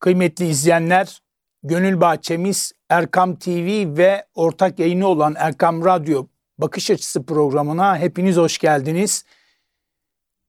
[0.00, 1.22] Kıymetli izleyenler,
[1.62, 6.26] Gönül Bahçemiz Erkam TV ve ortak yayını olan Erkam Radyo
[6.58, 9.24] Bakış Açısı programına hepiniz hoş geldiniz.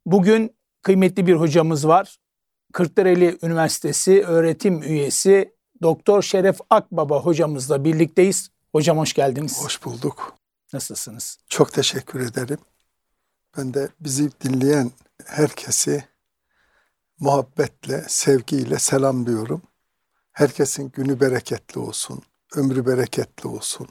[0.05, 2.17] Bugün kıymetli bir hocamız var.
[2.73, 8.49] Kırklareli Üniversitesi öğretim üyesi Doktor Şeref Akbaba hocamızla birlikteyiz.
[8.71, 9.63] Hocam hoş geldiniz.
[9.63, 10.35] Hoş bulduk.
[10.73, 11.37] Nasılsınız?
[11.49, 12.57] Çok teşekkür ederim.
[13.57, 14.91] Ben de bizi dinleyen
[15.25, 16.03] herkesi
[17.21, 19.61] muhabbetle, sevgiyle selamlıyorum.
[20.31, 22.21] Herkesin günü bereketli olsun,
[22.55, 23.87] ömrü bereketli olsun.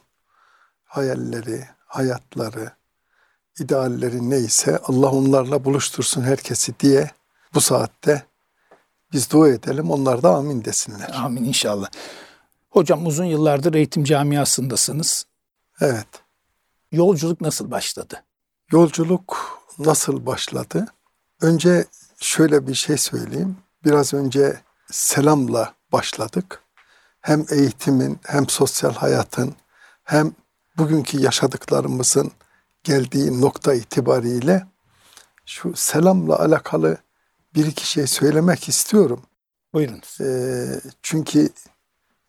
[0.85, 2.73] Hayalleri, hayatları,
[3.61, 7.11] idealleri neyse Allah onlarla buluştursun herkesi diye
[7.55, 8.25] bu saatte
[9.13, 9.91] biz dua edelim.
[9.91, 11.11] Onlar da amin desinler.
[11.15, 11.89] Amin inşallah.
[12.71, 15.27] Hocam uzun yıllardır eğitim camiasındasınız.
[15.81, 16.07] Evet.
[16.93, 18.23] Yolculuk nasıl başladı?
[18.73, 20.87] Yolculuk nasıl başladı?
[21.41, 21.85] Önce
[22.21, 23.57] şöyle bir şey söyleyeyim.
[23.85, 24.61] Biraz önce
[24.91, 26.63] selamla başladık.
[27.21, 29.55] Hem eğitimin hem sosyal hayatın
[30.05, 30.33] hem
[30.79, 32.33] bugünkü yaşadıklarımızın
[32.85, 34.67] geldiği nokta itibariyle
[35.47, 36.97] şu selamla alakalı
[37.55, 39.23] bir iki şey söylemek istiyorum.
[39.73, 40.21] Buyurunuz.
[40.21, 41.49] Ee, çünkü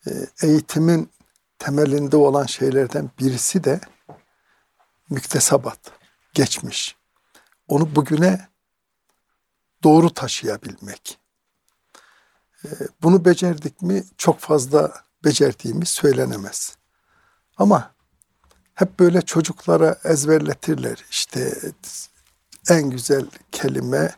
[0.08, 0.11] e,
[0.42, 1.09] eğitimin
[1.59, 3.80] temelinde olan şeylerden birisi de
[5.09, 5.80] müktesabat,
[6.33, 6.95] geçmiş.
[7.67, 8.51] Onu bugüne
[9.84, 11.20] doğru taşıyabilmek.
[12.66, 12.70] Ee,
[13.02, 16.76] bunu becerdik mi çok fazla becerdiğimiz söylenemez.
[17.58, 17.96] Ama
[18.73, 21.06] hep böyle çocuklara ezberletirler.
[21.10, 21.58] İşte
[22.70, 24.16] en güzel kelime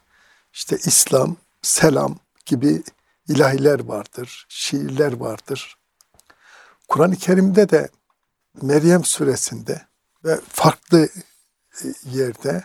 [0.54, 2.84] işte İslam, selam gibi
[3.28, 5.78] ilahiler vardır, şiirler vardır.
[6.88, 7.90] Kur'an-ı Kerim'de de
[8.62, 9.82] Meryem suresinde
[10.26, 11.10] ve farklı
[11.84, 12.64] e, yerde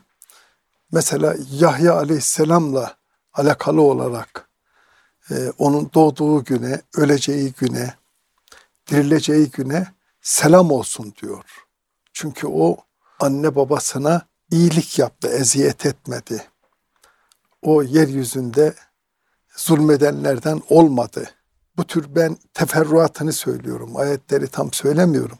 [0.92, 2.96] mesela Yahya aleyhisselamla
[3.32, 4.48] alakalı olarak
[5.30, 7.94] e, onun doğduğu güne, öleceği güne,
[8.90, 9.86] dirileceği güne
[10.20, 11.44] selam olsun diyor.
[12.12, 12.76] Çünkü o
[13.20, 16.44] anne babasına iyilik yaptı, eziyet etmedi.
[17.62, 18.74] O yeryüzünde
[19.56, 21.30] zulmedenlerden olmadı.
[21.76, 23.96] Bu tür ben teferruatını söylüyorum.
[23.96, 25.38] Ayetleri tam söylemiyorum.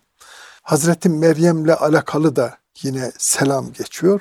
[0.63, 4.21] Hazreti Meryem'le alakalı da yine selam geçiyor.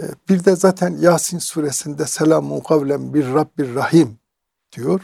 [0.00, 4.18] Ee, bir de zaten Yasin suresinde selamun kavlen bir Rabbir Rahim
[4.72, 5.00] diyor.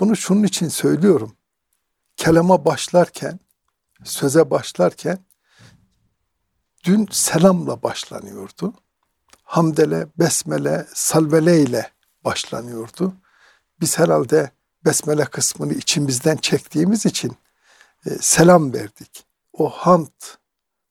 [0.00, 1.36] Bunu şunun için söylüyorum.
[2.16, 3.40] Kelama başlarken,
[4.04, 5.18] söze başlarken
[6.84, 8.74] dün selamla başlanıyordu.
[9.42, 11.90] Hamdele, besmele, salvele ile
[12.24, 13.14] başlanıyordu.
[13.80, 14.50] Biz herhalde
[14.84, 17.32] besmele kısmını içimizden çektiğimiz için
[18.06, 19.26] e, selam verdik.
[19.52, 20.22] O hamd,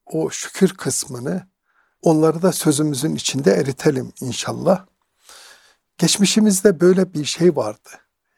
[0.06, 1.48] o şükür kısmını
[2.02, 4.86] onları da sözümüzün içinde eritelim inşallah.
[5.98, 7.90] Geçmişimizde böyle bir şey vardı.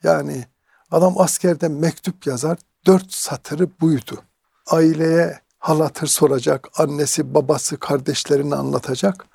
[0.03, 0.45] Yani
[0.91, 4.23] adam askerde mektup yazar, dört satırı buydu.
[4.67, 9.25] Aileye hal hatır soracak, annesi, babası, kardeşlerini anlatacak.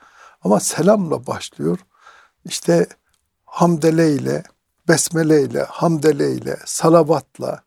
[0.45, 1.79] Ama selamla başlıyor.
[2.45, 2.87] İşte
[3.45, 4.43] hamdele ile,
[4.89, 7.63] besmele ile, hamdele ile, salavatla,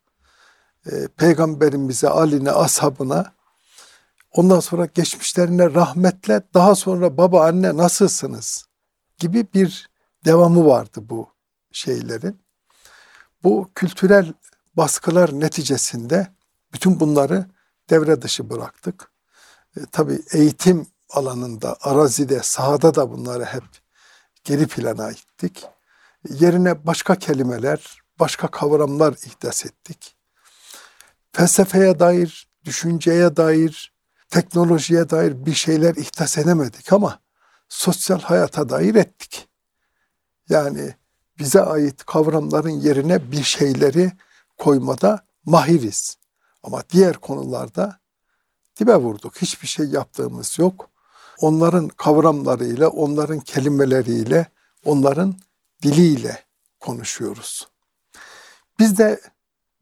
[0.91, 3.34] e, peygamberimize, Ali'ne, ashabına
[4.31, 8.66] ondan sonra geçmişlerine rahmetle daha sonra baba anne nasılsınız
[9.17, 9.90] gibi bir
[10.25, 11.29] devamı vardı bu
[11.72, 12.41] şeylerin.
[13.44, 14.34] Bu kültürel
[14.78, 16.28] baskılar neticesinde
[16.73, 17.45] bütün bunları
[17.90, 19.12] devre dışı bıraktık.
[19.78, 23.63] E, tabii eğitim alanında, arazide, sahada da bunları hep
[24.44, 25.66] geri plana ittik.
[26.29, 30.16] Yerine başka kelimeler, başka kavramlar ihdas ettik.
[31.31, 33.94] Felsefeye dair, düşünceye dair,
[34.29, 37.19] teknolojiye dair bir şeyler ihdas edemedik ama
[37.69, 39.50] sosyal hayata dair ettik.
[40.50, 40.95] Yani
[41.40, 44.12] bize ait kavramların yerine bir şeyleri
[44.57, 46.17] koymada mahiriz.
[46.63, 48.00] Ama diğer konularda
[48.79, 49.41] dibe vurduk.
[49.41, 50.90] Hiçbir şey yaptığımız yok.
[51.41, 54.46] Onların kavramlarıyla, onların kelimeleriyle,
[54.85, 55.35] onların
[55.84, 56.44] diliyle
[56.79, 57.67] konuşuyoruz.
[58.79, 59.22] Biz de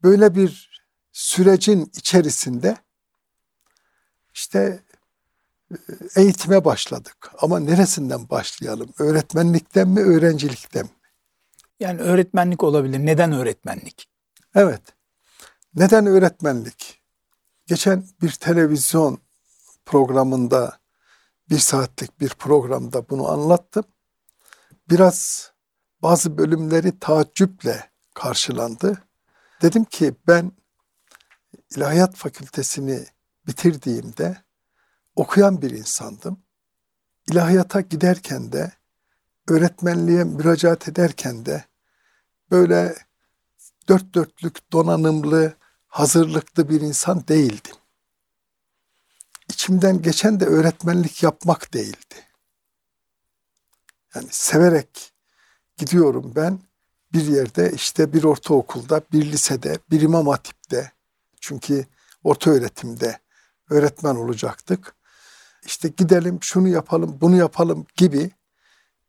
[0.02, 2.76] böyle bir sürecin içerisinde
[4.38, 4.82] işte
[5.70, 5.76] e,
[6.16, 7.30] eğitime başladık.
[7.38, 8.88] Ama neresinden başlayalım?
[8.98, 10.90] Öğretmenlikten mi, öğrencilikten mi?
[11.80, 12.98] Yani öğretmenlik olabilir.
[12.98, 14.08] Neden öğretmenlik?
[14.54, 14.82] Evet.
[15.74, 17.02] Neden öğretmenlik?
[17.66, 19.18] Geçen bir televizyon
[19.86, 20.78] programında,
[21.50, 23.84] bir saatlik bir programda bunu anlattım.
[24.90, 25.50] Biraz
[26.02, 29.02] bazı bölümleri taaccüple karşılandı.
[29.62, 30.52] Dedim ki ben
[31.76, 33.06] İlahiyat Fakültesini
[33.48, 34.42] bitirdiğimde
[35.16, 36.42] okuyan bir insandım.
[37.30, 38.72] İlahiyata giderken de,
[39.48, 41.64] öğretmenliğe müracaat ederken de
[42.50, 42.96] böyle
[43.88, 45.54] dört dörtlük donanımlı,
[45.86, 47.76] hazırlıklı bir insan değildim.
[49.48, 52.14] İçimden geçen de öğretmenlik yapmak değildi.
[54.14, 55.12] Yani severek
[55.76, 56.58] gidiyorum ben
[57.12, 60.92] bir yerde işte bir ortaokulda, bir lisede, bir imam hatipte
[61.40, 61.86] çünkü
[62.24, 63.18] orta öğretimde
[63.70, 64.94] öğretmen olacaktık.
[65.66, 68.30] İşte gidelim şunu yapalım, bunu yapalım gibi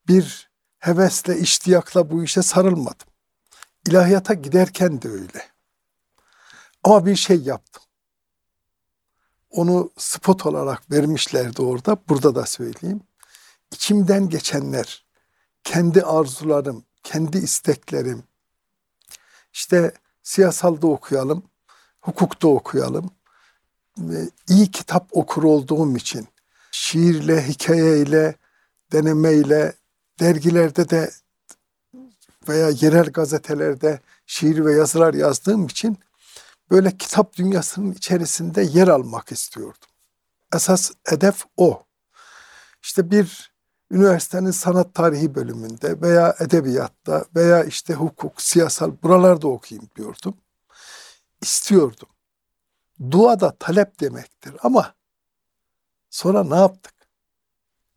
[0.07, 3.07] bir hevesle, iştiyakla bu işe sarılmadım.
[3.87, 5.49] İlahiyata giderken de öyle.
[6.83, 7.83] Ama bir şey yaptım.
[9.49, 11.97] Onu spot olarak vermişlerdi orada.
[12.09, 13.01] Burada da söyleyeyim.
[13.71, 15.05] İçimden geçenler,
[15.63, 18.23] kendi arzularım, kendi isteklerim.
[19.53, 21.43] İşte siyasalda okuyalım,
[22.01, 23.11] hukukta okuyalım.
[24.49, 26.27] İyi kitap okur olduğum için
[26.71, 28.35] şiirle, hikayeyle,
[28.91, 29.73] denemeyle,
[30.19, 31.11] dergilerde de
[32.49, 35.97] veya yerel gazetelerde şiir ve yazılar yazdığım için
[36.71, 39.89] böyle kitap dünyasının içerisinde yer almak istiyordum.
[40.55, 41.83] Esas hedef o.
[42.83, 43.51] İşte bir
[43.91, 50.37] üniversitenin sanat tarihi bölümünde veya edebiyatta veya işte hukuk, siyasal buralarda okuyayım diyordum.
[51.41, 52.09] İstiyordum.
[53.11, 54.93] Dua da talep demektir ama
[56.09, 56.93] sonra ne yaptık?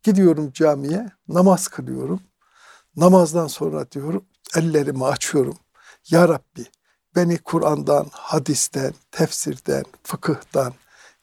[0.03, 2.21] Gidiyorum camiye, namaz kılıyorum.
[2.95, 5.57] Namazdan sonra diyorum, ellerimi açıyorum.
[6.09, 6.65] Ya Rabbi
[7.15, 10.73] beni Kur'an'dan, hadisten, tefsirden, fıkıhtan,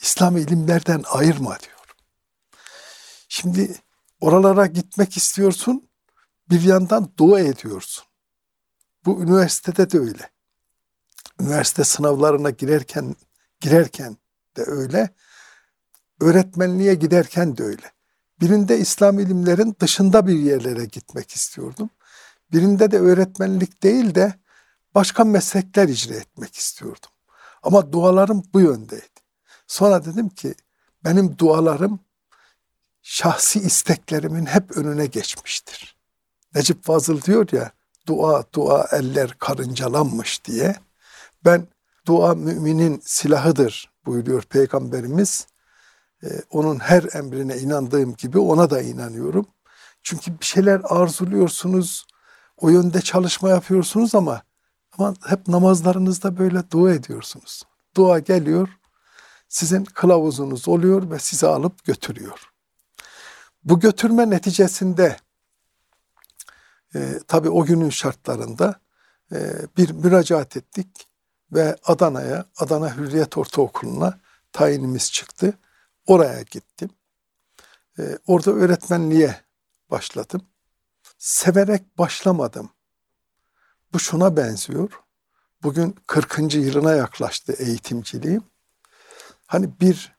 [0.01, 1.95] İslam ilimlerden ayırma diyorum.
[3.29, 3.75] Şimdi
[4.21, 5.89] oralara gitmek istiyorsun,
[6.51, 8.05] bir yandan dua ediyorsun.
[9.05, 10.31] Bu üniversitede de öyle.
[11.41, 13.17] Üniversite sınavlarına girerken
[13.61, 14.17] girerken
[14.57, 15.11] de öyle.
[16.21, 17.93] Öğretmenliğe giderken de öyle.
[18.41, 21.91] Birinde İslam ilimlerin dışında bir yerlere gitmek istiyordum.
[22.53, 24.35] Birinde de öğretmenlik değil de
[24.95, 27.11] başka meslekler icra etmek istiyordum.
[27.63, 29.21] Ama dualarım bu yöndeydi.
[29.67, 30.55] Sonra dedim ki
[31.05, 32.01] benim dualarım
[33.03, 35.97] şahsi isteklerimin hep önüne geçmiştir.
[36.55, 37.73] Necip Fazıl diyor ya
[38.07, 40.77] dua dua eller karıncalanmış diye.
[41.45, 41.67] Ben
[42.11, 45.47] dua müminin silahıdır buyuruyor Peygamberimiz.
[46.23, 49.47] Ee, onun her emrine inandığım gibi ona da inanıyorum.
[50.03, 52.07] Çünkü bir şeyler arzuluyorsunuz,
[52.57, 54.43] o yönde çalışma yapıyorsunuz ama
[54.99, 57.63] ama hep namazlarınızda böyle dua ediyorsunuz.
[57.97, 58.69] Dua geliyor,
[59.49, 62.51] sizin kılavuzunuz oluyor ve sizi alıp götürüyor.
[63.65, 65.17] Bu götürme neticesinde
[66.95, 68.81] e, tabii o günün şartlarında
[69.33, 69.39] e,
[69.77, 71.10] bir müracaat ettik
[71.53, 74.21] ve Adana'ya, Adana Hürriyet Ortaokulu'na
[74.53, 75.59] tayinimiz çıktı.
[76.07, 76.91] Oraya gittim.
[77.99, 79.41] E, orada öğretmenliğe
[79.91, 80.43] başladım.
[81.19, 82.71] Severek başlamadım.
[83.93, 84.91] Bu şuna benziyor.
[85.63, 86.55] Bugün 40.
[86.55, 88.43] yılına yaklaştı eğitimciliğim.
[89.47, 90.17] Hani bir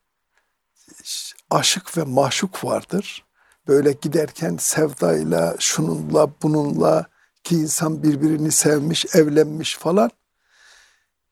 [1.49, 3.25] aşık ve maşuk vardır.
[3.67, 7.05] Böyle giderken sevdayla, şununla, bununla
[7.43, 10.11] ki insan birbirini sevmiş, evlenmiş falan.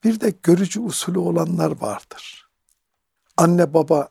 [0.04, 2.50] Bir de görücü usulü olanlar vardır.
[3.38, 4.10] Anne baba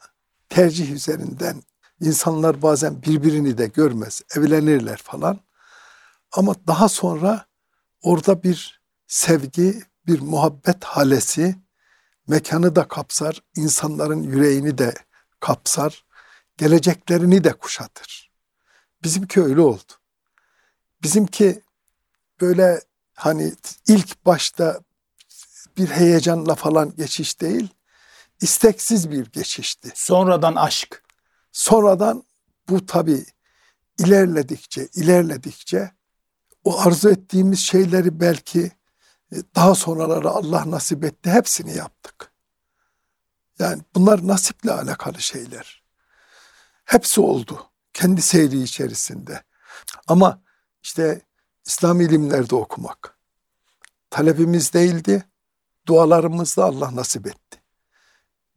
[0.48, 1.62] tercih üzerinden
[2.00, 5.40] insanlar bazen birbirini de görmez, evlenirler falan.
[6.32, 7.46] Ama daha sonra
[8.02, 11.56] orada bir sevgi, bir muhabbet halesi
[12.28, 14.94] mekanı da kapsar, insanların yüreğini de
[15.40, 16.04] kapsar,
[16.56, 18.30] geleceklerini de kuşatır.
[19.02, 19.92] Bizimki öyle oldu.
[21.02, 21.62] Bizimki
[22.40, 22.80] böyle
[23.14, 23.52] hani
[23.88, 24.80] ilk başta
[25.78, 27.68] bir heyecanla falan geçiş değil,
[28.40, 29.92] isteksiz bir geçişti.
[29.94, 31.02] Sonradan aşk.
[31.52, 32.24] Sonradan
[32.68, 33.26] bu tabi
[33.98, 35.92] ilerledikçe, ilerledikçe
[36.64, 38.72] o arzu ettiğimiz şeyleri belki
[39.32, 41.30] e, daha sonraları Allah nasip etti.
[41.30, 42.32] Hepsini yaptık.
[43.58, 45.82] Yani bunlar nasiple alakalı şeyler.
[46.84, 47.70] Hepsi oldu.
[47.92, 49.42] Kendi seyri içerisinde.
[50.06, 50.42] Ama
[50.82, 51.20] işte
[51.66, 53.18] İslam ilimlerde okumak
[54.10, 55.24] talebimiz değildi.
[55.88, 57.62] Dualarımızla Allah nasip etti.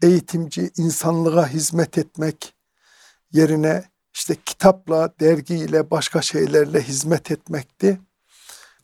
[0.02, 2.56] Eğitimci, insanlığa hizmet etmek
[3.32, 3.84] yerine
[4.14, 8.02] işte kitapla, dergiyle, başka şeylerle hizmet etmekti.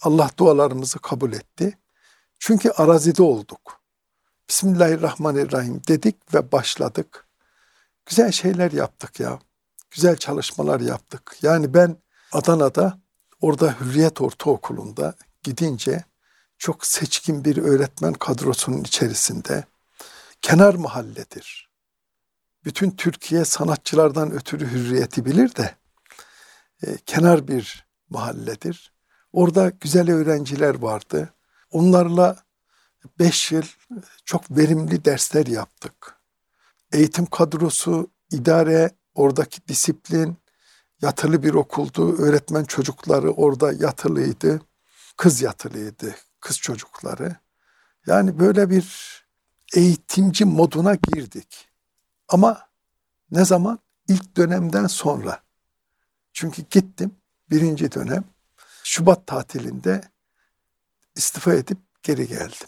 [0.02, 1.78] Allah dualarımızı kabul etti.
[2.40, 3.82] Çünkü arazide olduk.
[4.50, 7.28] Bismillahirrahmanirrahim dedik ve başladık.
[8.06, 9.40] Güzel şeyler yaptık ya.
[9.92, 11.38] Güzel çalışmalar yaptık.
[11.42, 11.98] Yani ben
[12.32, 13.00] Adana'da
[13.42, 15.14] orada Hürriyet Ortaokulu'nda
[15.44, 16.04] gidince
[16.58, 19.64] çok seçkin bir öğretmen kadrosunun içerisinde
[20.42, 21.68] kenar mahalledir
[22.68, 25.76] bütün Türkiye sanatçılardan ötürü hürriyeti bilir de
[26.84, 28.94] e, kenar bir mahalledir.
[29.34, 31.34] Orada güzel öğrenciler vardı.
[31.72, 32.38] Onlarla
[33.20, 33.64] beş yıl
[34.26, 36.16] çok verimli dersler yaptık.
[36.92, 40.38] Eğitim kadrosu, idare, oradaki disiplin,
[41.02, 42.18] yatılı bir okuldu.
[42.18, 44.62] Öğretmen çocukları orada yatılıydı.
[45.18, 47.36] Kız yatılıydı, kız çocukları.
[48.08, 49.18] Yani böyle bir
[49.76, 51.70] eğitimci moduna girdik.
[52.28, 52.70] Ama
[53.32, 53.80] ne zaman?
[54.08, 55.44] İlk dönemden sonra.
[56.34, 57.16] Çünkü gittim
[57.50, 58.24] birinci dönem
[58.84, 60.02] Şubat tatilinde
[61.16, 62.68] istifa edip geri geldim.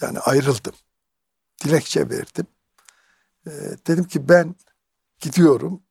[0.00, 0.74] Yani ayrıldım.
[1.64, 2.46] Dilekçe verdim.
[3.46, 3.50] Ee,
[3.86, 4.54] dedim ki ben
[5.20, 5.82] gidiyorum.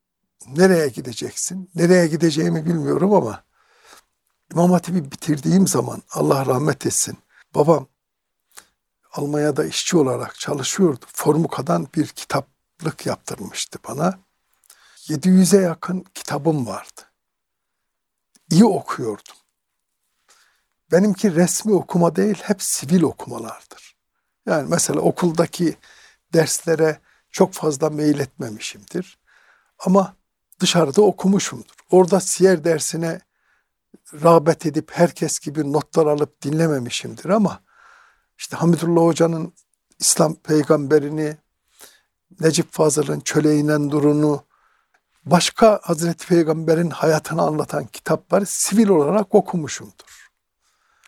[0.47, 1.71] Nereye gideceksin?
[1.75, 3.43] Nereye gideceğimi bilmiyorum ama
[4.53, 7.17] İmam Hatip'i bitirdiğim zaman Allah rahmet etsin.
[7.55, 7.87] Babam
[9.13, 11.05] Almanya'da işçi olarak çalışıyordu.
[11.13, 14.19] Formuka'dan bir kitaplık yaptırmıştı bana.
[14.97, 17.01] 700'e yakın kitabım vardı.
[18.51, 19.35] İyi okuyordum.
[20.91, 23.97] Benimki resmi okuma değil, hep sivil okumalardır.
[24.45, 25.77] Yani mesela okuldaki
[26.33, 26.99] derslere
[27.31, 29.19] çok fazla mail etmemişimdir.
[29.79, 30.15] Ama
[30.59, 31.75] dışarıda okumuşumdur.
[31.91, 33.21] Orada siyer dersine
[34.13, 37.59] rağbet edip herkes gibi notlar alıp dinlememişimdir ama
[38.37, 39.53] işte Hamidullah Hoca'nın
[39.99, 41.37] İslam peygamberini,
[42.39, 44.43] Necip Fazıl'ın Çöle inen Durunu,
[45.25, 50.31] başka Hazreti Peygamber'in hayatını anlatan kitapları sivil olarak okumuşumdur.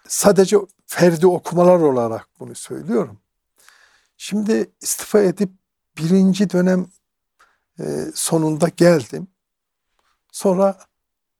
[0.07, 3.19] Sadece ferdi okumalar olarak bunu söylüyorum.
[4.17, 5.49] Şimdi istifa edip
[5.97, 6.87] birinci dönem
[7.79, 7.83] e,
[8.13, 9.27] sonunda geldim.
[10.31, 10.79] Sonra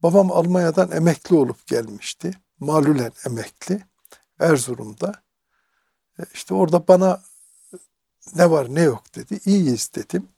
[0.03, 2.31] babam Almanya'dan emekli olup gelmişti.
[2.59, 3.83] Malulen emekli.
[4.39, 5.13] Erzurum'da.
[6.19, 7.21] E, işte orada bana
[8.35, 9.39] ne var ne yok dedi.
[9.45, 10.29] İyiyiz dedim.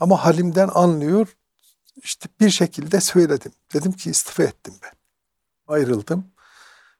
[0.00, 1.36] Ama halimden anlıyor.
[1.96, 3.52] İşte bir şekilde söyledim.
[3.74, 4.92] Dedim ki istifa ettim ben.
[5.74, 6.34] Ayrıldım.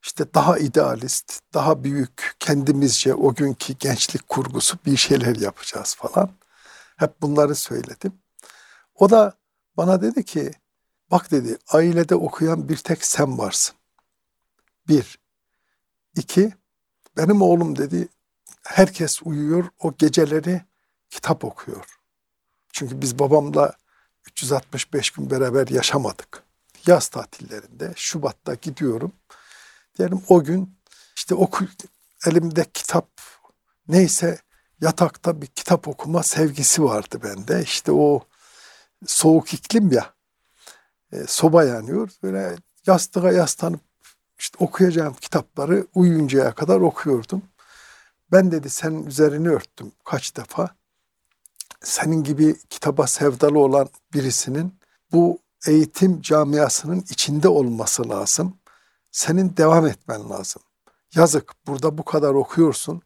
[0.02, 6.30] İşte daha idealist, daha büyük, kendimizce o günkü gençlik kurgusu bir şeyler yapacağız falan.
[6.96, 8.12] Hep bunları söyledim.
[8.94, 9.32] O da
[9.76, 10.50] bana dedi ki,
[11.14, 13.76] bak dedi ailede okuyan bir tek sen varsın.
[14.88, 15.18] Bir.
[16.16, 16.52] İki,
[17.16, 18.08] benim oğlum dedi
[18.62, 20.62] herkes uyuyor o geceleri
[21.10, 21.98] kitap okuyor.
[22.72, 23.72] Çünkü biz babamla
[24.26, 26.42] 365 gün beraber yaşamadık.
[26.86, 29.12] Yaz tatillerinde Şubat'ta gidiyorum.
[29.98, 30.78] Diyelim o gün
[31.16, 31.66] işte okul
[32.26, 33.08] elimde kitap
[33.88, 34.38] neyse
[34.80, 37.62] yatakta bir kitap okuma sevgisi vardı bende.
[37.62, 38.26] İşte o
[39.06, 40.13] soğuk iklim ya
[41.14, 42.10] e, soba yanıyor.
[42.22, 42.56] Böyle
[42.86, 43.80] yastığa yaslanıp
[44.38, 47.42] işte okuyacağım kitapları uyuyuncaya kadar okuyordum.
[48.32, 50.68] Ben dedi senin üzerini örttüm kaç defa.
[51.82, 54.74] Senin gibi kitaba sevdalı olan birisinin
[55.12, 58.56] bu eğitim camiasının içinde olması lazım.
[59.12, 60.62] Senin devam etmen lazım.
[61.14, 63.02] Yazık burada bu kadar okuyorsun.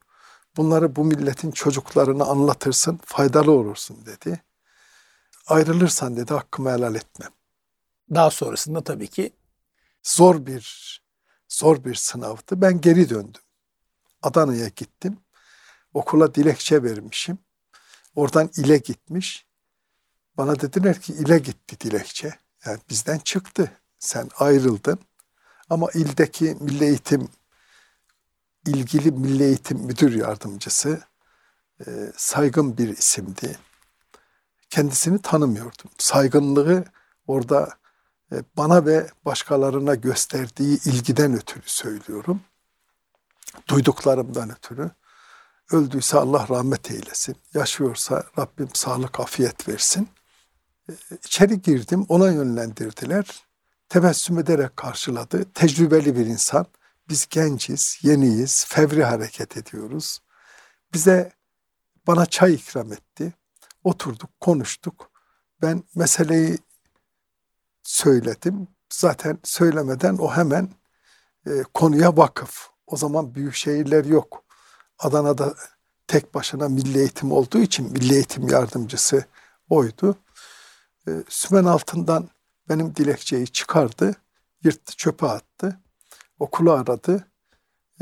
[0.57, 4.43] Bunları bu milletin çocuklarına anlatırsın, faydalı olursun dedi.
[5.47, 7.29] Ayrılırsan dedi hakkımı helal etmem.
[8.13, 9.33] Daha sonrasında tabii ki
[10.03, 10.99] zor bir
[11.49, 12.61] zor bir sınavdı.
[12.61, 13.41] Ben geri döndüm.
[14.21, 15.17] Adana'ya gittim.
[15.93, 17.37] Okula dilekçe vermişim.
[18.15, 19.45] Oradan ile gitmiş.
[20.37, 22.39] Bana dediler ki ile gitti dilekçe.
[22.65, 23.71] Yani bizden çıktı.
[23.99, 24.99] Sen ayrıldın.
[25.69, 27.29] Ama ildeki Milli Eğitim
[28.65, 31.01] ilgili Milli Eğitim Müdür Yardımcısı
[31.87, 33.59] e, saygın bir isimdi.
[34.69, 35.91] Kendisini tanımıyordum.
[35.97, 36.85] Saygınlığı
[37.27, 37.78] orada
[38.57, 42.41] bana ve başkalarına gösterdiği ilgiden ötürü söylüyorum.
[43.67, 44.91] Duyduklarımdan ötürü.
[45.71, 47.35] Öldüyse Allah rahmet eylesin.
[47.53, 50.09] Yaşıyorsa Rabbim sağlık, afiyet versin.
[50.89, 50.93] E,
[51.25, 53.43] içeri girdim, ona yönlendirdiler.
[53.89, 55.45] Tebessüm ederek karşıladı.
[55.53, 56.65] Tecrübeli bir insan.
[57.09, 60.19] Biz genciz, yeniyiz, fevri hareket ediyoruz.
[60.93, 61.31] Bize
[62.07, 63.33] bana çay ikram etti.
[63.83, 65.11] Oturduk, konuştuk.
[65.61, 66.57] Ben meseleyi
[67.89, 68.67] söyledim.
[68.89, 70.69] Zaten söylemeden o hemen
[71.47, 72.69] e, konuya vakıf.
[72.87, 74.43] O zaman büyük şehirler yok.
[74.99, 75.55] Adana'da
[76.07, 79.25] tek başına milli eğitim olduğu için milli eğitim yardımcısı
[79.69, 80.15] oydu.
[81.07, 82.29] E, sümen altından
[82.69, 84.15] benim dilekçeyi çıkardı,
[84.63, 85.79] yırttı, çöpe attı.
[86.39, 87.27] Okulu aradı.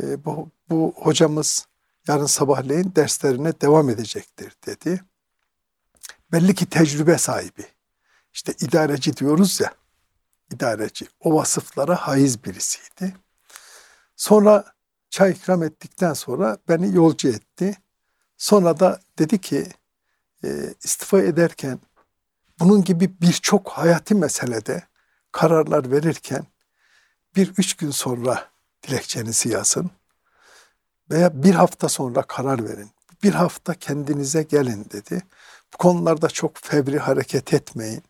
[0.01, 1.67] E, bu, bu hocamız
[2.07, 5.01] yarın sabahleyin derslerine devam edecektir dedi.
[6.31, 7.76] Belli ki tecrübe sahibi.
[8.37, 9.73] İşte idareci diyoruz ya,
[10.53, 11.07] idareci.
[11.19, 13.15] O vasıflara haiz birisiydi.
[14.15, 14.73] Sonra
[15.09, 17.77] çay ikram ettikten sonra beni yolcu etti.
[18.37, 19.67] Sonra da dedi ki
[20.43, 21.79] e, istifa ederken
[22.59, 24.83] bunun gibi birçok hayati meselede
[25.31, 26.45] kararlar verirken
[27.35, 28.49] bir üç gün sonra
[28.87, 29.91] dilekçenizi yazın.
[31.11, 32.91] Veya bir hafta sonra karar verin.
[33.23, 35.21] Bir hafta kendinize gelin dedi.
[35.73, 38.03] Bu konularda çok fevri hareket etmeyin.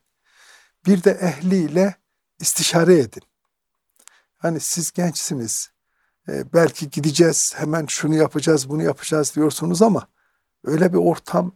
[0.87, 1.95] Bir de ehliyle
[2.39, 3.23] istişare edin.
[4.37, 5.69] Hani siz gençsiniz.
[6.27, 10.07] E, belki gideceğiz, hemen şunu yapacağız, bunu yapacağız diyorsunuz ama
[10.63, 11.55] öyle bir ortam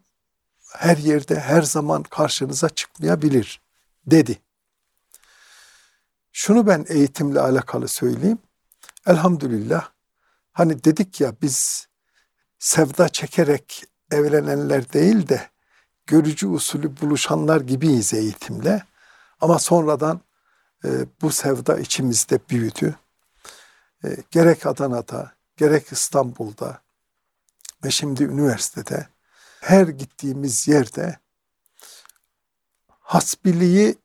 [0.71, 3.61] her yerde, her zaman karşınıza çıkmayabilir
[4.05, 4.39] dedi.
[6.31, 8.39] Şunu ben eğitimle alakalı söyleyeyim.
[9.07, 9.89] Elhamdülillah
[10.51, 11.88] hani dedik ya biz
[12.59, 15.50] sevda çekerek evlenenler değil de
[16.07, 18.90] görücü usulü buluşanlar gibiyiz eğitimle.
[19.41, 20.21] Ama sonradan
[20.86, 20.89] e,
[21.21, 22.95] bu sevda içimizde büyüdü.
[24.03, 26.81] E, gerek Adana'da, gerek İstanbul'da
[27.83, 29.07] ve şimdi üniversitede
[29.62, 31.19] her gittiğimiz yerde
[33.00, 33.95] hasbiliği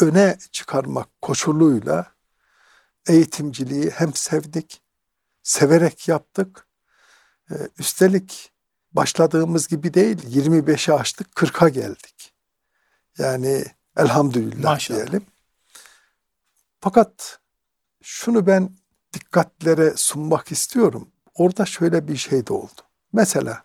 [0.00, 2.12] öne çıkarmak koşuluyla
[3.06, 4.82] eğitimciliği hem sevdik,
[5.42, 6.66] severek yaptık.
[7.50, 8.52] Ee, üstelik
[8.92, 12.34] başladığımız gibi değil 25'e açtık 40'a geldik.
[13.18, 13.64] Yani
[13.96, 14.98] elhamdülillah Maşallah.
[14.98, 15.26] diyelim.
[16.80, 17.40] Fakat
[18.02, 18.76] şunu ben
[19.12, 21.08] dikkatlere sunmak istiyorum.
[21.34, 22.80] Orada şöyle bir şey de oldu.
[23.12, 23.64] Mesela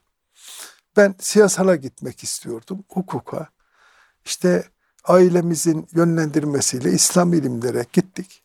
[0.97, 3.49] ben siyasala gitmek istiyordum, hukuka.
[4.25, 4.69] İşte
[5.03, 8.43] ailemizin yönlendirmesiyle İslam ilimlere gittik.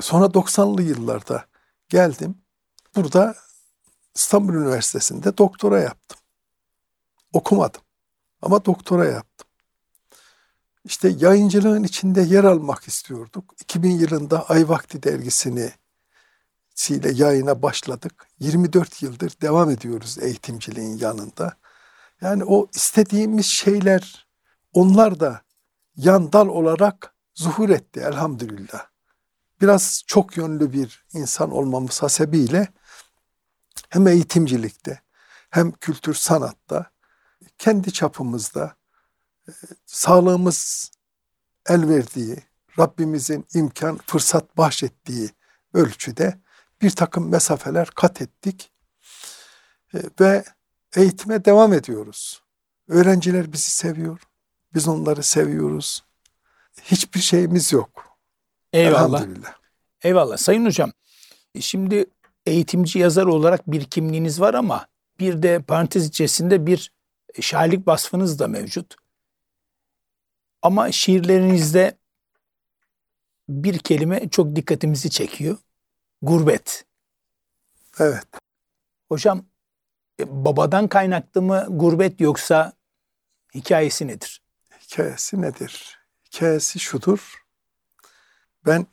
[0.00, 1.44] Sonra 90'lı yıllarda
[1.88, 2.38] geldim.
[2.96, 3.34] Burada
[4.14, 6.18] İstanbul Üniversitesi'nde doktora yaptım.
[7.32, 7.80] Okumadım
[8.42, 9.47] ama doktora yaptım.
[10.88, 13.54] İşte yayıncılığın içinde yer almak istiyorduk.
[13.60, 15.72] 2000 yılında Ay Vakti dergisini
[16.88, 18.26] ile yayına başladık.
[18.40, 21.56] 24 yıldır devam ediyoruz eğitimciliğin yanında.
[22.20, 24.26] Yani o istediğimiz şeyler
[24.72, 25.42] onlar da
[25.96, 28.86] yan dal olarak zuhur etti elhamdülillah.
[29.60, 32.68] Biraz çok yönlü bir insan olmamız hasebiyle
[33.88, 35.00] hem eğitimcilikte
[35.50, 36.90] hem kültür sanatta
[37.58, 38.77] kendi çapımızda
[39.86, 40.90] sağlığımız
[41.68, 42.36] el verdiği,
[42.78, 45.30] Rabbimizin imkan, fırsat bahşettiği
[45.74, 46.38] ölçüde
[46.82, 48.72] bir takım mesafeler kat ettik
[49.94, 50.44] e, ve
[50.96, 52.42] eğitime devam ediyoruz.
[52.88, 54.20] Öğrenciler bizi seviyor.
[54.74, 56.04] Biz onları seviyoruz.
[56.82, 58.18] Hiçbir şeyimiz yok.
[58.72, 59.26] Eyvallah.
[60.02, 60.36] Eyvallah.
[60.36, 60.92] Sayın Hocam,
[61.60, 62.06] şimdi
[62.46, 64.86] eğitimci yazar olarak bir kimliğiniz var ama
[65.20, 66.92] bir de parantez içerisinde bir
[67.40, 68.96] şairlik vasfınız da mevcut.
[70.62, 71.98] Ama şiirlerinizde
[73.48, 75.56] bir kelime çok dikkatimizi çekiyor.
[76.22, 76.84] Gurbet.
[77.98, 78.26] Evet.
[79.08, 79.44] Hocam
[80.20, 82.72] e, babadan kaynaklı mı gurbet yoksa
[83.54, 84.42] hikayesi nedir?
[84.80, 85.98] Hikayesi nedir?
[86.24, 87.44] Hikayesi şudur.
[88.66, 88.86] Ben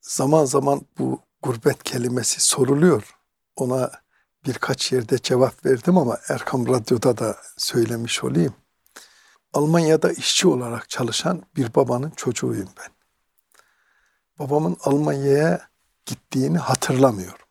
[0.00, 3.16] zaman zaman bu gurbet kelimesi soruluyor.
[3.56, 3.90] Ona
[4.46, 8.54] birkaç yerde cevap verdim ama Erkam Radyo'da da söylemiş olayım.
[9.54, 12.88] Almanya'da işçi olarak çalışan bir babanın çocuğuyum ben.
[14.38, 15.68] Babamın Almanya'ya
[16.06, 17.46] gittiğini hatırlamıyorum.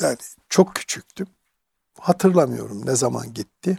[0.00, 0.16] Yani
[0.48, 1.26] çok küçüktüm.
[2.00, 3.78] Hatırlamıyorum ne zaman gitti.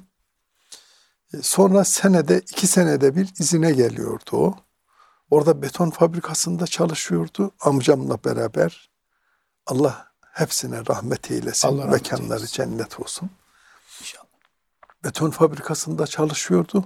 [1.33, 4.55] E, sonra senede, iki senede bir izine geliyordu o.
[5.31, 8.89] Orada beton fabrikasında çalışıyordu amcamla beraber.
[9.65, 11.67] Allah hepsine rahmet eylesin.
[11.67, 12.53] Allah rahmet Mekanları eylesin.
[12.55, 13.29] cennet olsun.
[14.01, 14.32] İnşallah.
[15.03, 16.85] Beton fabrikasında çalışıyordu.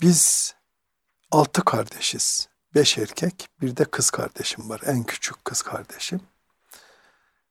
[0.00, 0.54] Biz
[1.30, 2.48] altı kardeşiz.
[2.74, 4.80] Beş erkek, bir de kız kardeşim var.
[4.86, 6.20] En küçük kız kardeşim.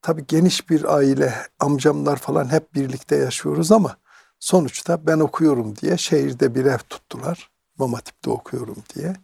[0.01, 3.97] Tabii geniş bir aile, amcamlar falan hep birlikte yaşıyoruz ama
[4.39, 7.51] sonuçta ben okuyorum diye şehirde bir ev tuttular.
[7.79, 9.15] İmam Hatip'te okuyorum diye.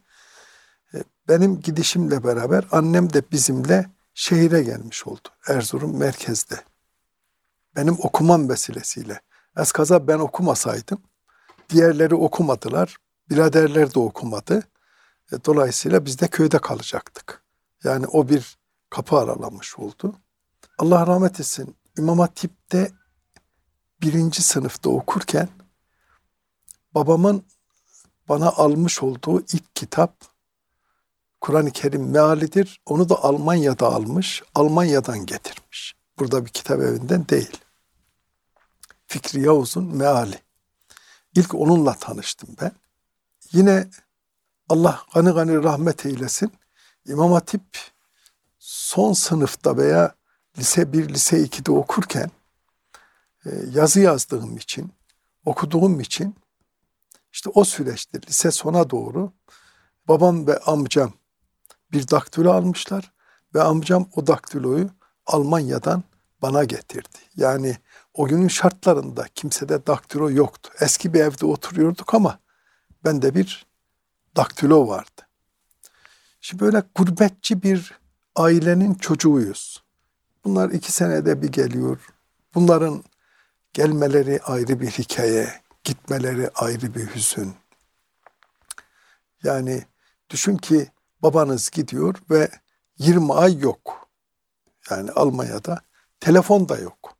[0.94, 5.28] E, benim gidişimle beraber annem de bizimle şehire gelmiş oldu.
[5.48, 6.64] Erzurum merkezde.
[7.76, 9.20] Benim okumam vesilesiyle.
[9.58, 10.98] Eskaza ben okumasaydım,
[11.70, 12.96] diğerleri okumadılar,
[13.30, 14.62] biraderler de okumadı.
[15.32, 17.42] E, dolayısıyla biz de köyde kalacaktık.
[17.84, 18.58] Yani o bir
[18.90, 20.14] kapı aralamış oldu.
[20.78, 21.76] Allah rahmet etsin.
[21.98, 22.90] İmam Hatip'te
[24.02, 25.48] birinci sınıfta okurken
[26.94, 27.42] babamın
[28.28, 30.14] bana almış olduğu ilk kitap
[31.40, 32.80] Kur'an-ı Kerim mealidir.
[32.86, 35.94] Onu da Almanya'da almış, Almanya'dan getirmiş.
[36.18, 37.60] Burada bir kitap evinden değil.
[39.10, 40.38] Fikri Yavuz'un meali.
[41.34, 42.72] İlk onunla tanıştım ben.
[43.52, 43.88] Yine
[44.68, 46.52] Allah gani gani rahmet eylesin.
[47.06, 47.62] İmam Hatip
[48.58, 50.14] son sınıfta veya
[50.58, 52.30] lise 1, lise 2'de okurken
[53.46, 54.92] e, yazı yazdığım için,
[55.44, 56.34] okuduğum için
[57.32, 59.32] işte o süreçte lise sona doğru
[60.08, 61.12] babam ve amcam
[61.92, 63.12] bir daktilo almışlar.
[63.54, 64.90] Ve amcam o daktiloyu
[65.26, 66.02] Almanya'dan
[66.42, 67.18] bana getirdi.
[67.36, 67.76] Yani
[68.20, 70.70] o günün şartlarında kimsede daktilo yoktu.
[70.80, 72.38] Eski bir evde oturuyorduk ama
[73.04, 73.66] bende bir
[74.36, 75.28] daktilo vardı.
[76.40, 78.00] Şimdi böyle gurbetçi bir
[78.36, 79.84] ailenin çocuğuyuz.
[80.44, 82.06] Bunlar iki senede bir geliyor.
[82.54, 83.04] Bunların
[83.72, 87.54] gelmeleri ayrı bir hikaye, gitmeleri ayrı bir hüzün.
[89.42, 89.84] Yani
[90.30, 90.88] düşün ki
[91.22, 92.50] babanız gidiyor ve
[92.98, 94.08] 20 ay yok.
[94.90, 95.80] Yani Almanya'da
[96.20, 97.19] telefon da yok.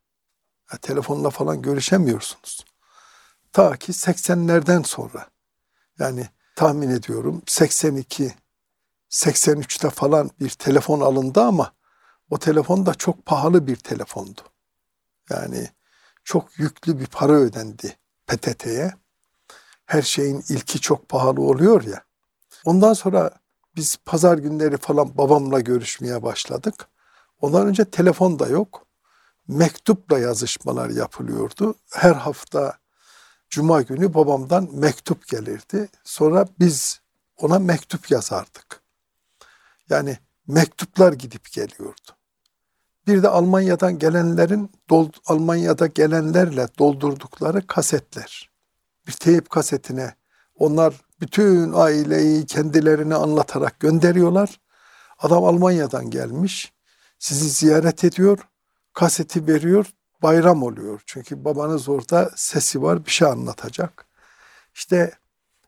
[0.71, 2.65] Ya, telefonla falan görüşemiyorsunuz.
[3.53, 5.27] Ta ki 80'lerden sonra.
[5.99, 8.33] Yani tahmin ediyorum 82
[9.09, 11.73] 83'te falan bir telefon alındı ama
[12.29, 14.41] o telefon da çok pahalı bir telefondu.
[15.29, 15.69] Yani
[16.23, 18.93] çok yüklü bir para ödendi PTT'ye.
[19.85, 22.03] Her şeyin ilki çok pahalı oluyor ya.
[22.65, 23.31] Ondan sonra
[23.75, 26.87] biz pazar günleri falan babamla görüşmeye başladık.
[27.41, 28.87] Ondan önce telefon da yok.
[29.47, 31.75] Mektupla yazışmalar yapılıyordu.
[31.89, 32.77] Her hafta
[33.49, 35.89] cuma günü babamdan mektup gelirdi.
[36.03, 37.01] Sonra biz
[37.37, 38.81] ona mektup yazardık.
[39.89, 42.11] Yani mektuplar gidip geliyordu.
[43.07, 44.71] Bir de Almanya'dan gelenlerin
[45.25, 48.49] Almanya'da gelenlerle doldurdukları kasetler.
[49.07, 50.15] Bir teyip kasetine
[50.55, 54.59] onlar bütün aileyi kendilerini anlatarak gönderiyorlar.
[55.19, 56.73] Adam Almanya'dan gelmiş.
[57.19, 58.39] Sizi ziyaret ediyor.
[58.93, 59.85] Kaseti veriyor.
[60.21, 61.01] Bayram oluyor.
[61.05, 64.05] Çünkü babanız orada sesi var bir şey anlatacak.
[64.73, 65.11] İşte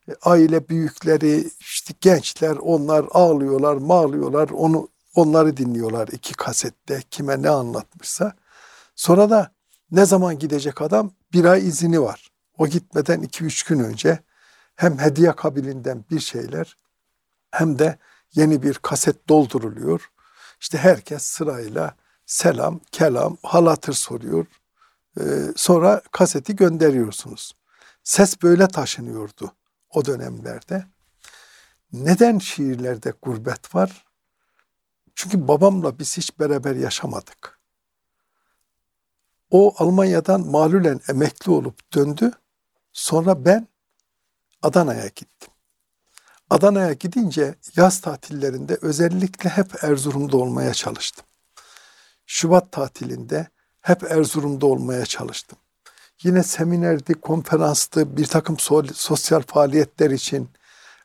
[0.09, 4.49] e, aile büyükleri, işte gençler onlar ağlıyorlar, mağlıyorlar.
[4.49, 8.33] Onu onları dinliyorlar iki kasette kime ne anlatmışsa.
[8.95, 9.51] Sonra da
[9.91, 11.11] ne zaman gidecek adam?
[11.33, 12.31] Bir ay izini var.
[12.57, 14.19] O gitmeden iki üç gün önce
[14.75, 16.77] hem hediye kabilinden bir şeyler
[17.51, 17.97] hem de
[18.35, 20.11] yeni bir kaset dolduruluyor.
[20.59, 24.45] İşte herkes sırayla selam, kelam, halatır soruyor.
[25.19, 25.23] Ee,
[25.55, 27.53] sonra kaseti gönderiyorsunuz.
[28.03, 29.53] Ses böyle taşınıyordu
[29.89, 30.85] o dönemlerde.
[31.93, 34.05] Neden şiirlerde gurbet var?
[35.15, 37.59] Çünkü babamla biz hiç beraber yaşamadık.
[39.51, 42.31] O Almanya'dan malulen emekli olup döndü.
[42.93, 43.67] Sonra ben
[44.61, 45.49] Adana'ya gittim.
[46.49, 51.25] Adana'ya gidince yaz tatillerinde özellikle hep Erzurum'da olmaya çalıştım.
[52.25, 53.47] Şubat tatilinde
[53.81, 55.59] hep Erzurum'da olmaya çalıştım.
[56.23, 58.59] Yine seminerdi, konferanstı, bir takım
[58.93, 60.49] sosyal faaliyetler için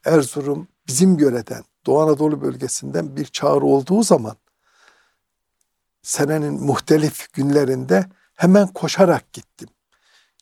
[0.05, 4.37] Erzurum bizim yöreden, Doğu Anadolu bölgesinden bir çağrı olduğu zaman
[6.03, 9.69] senenin muhtelif günlerinde hemen koşarak gittim.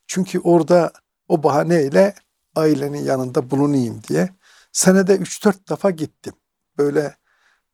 [0.07, 0.93] Çünkü orada
[1.29, 2.15] o bahaneyle
[2.57, 4.31] ailenin yanında bulunayım diye
[4.73, 6.33] senede 3-4 defa gittim.
[6.79, 7.17] Böyle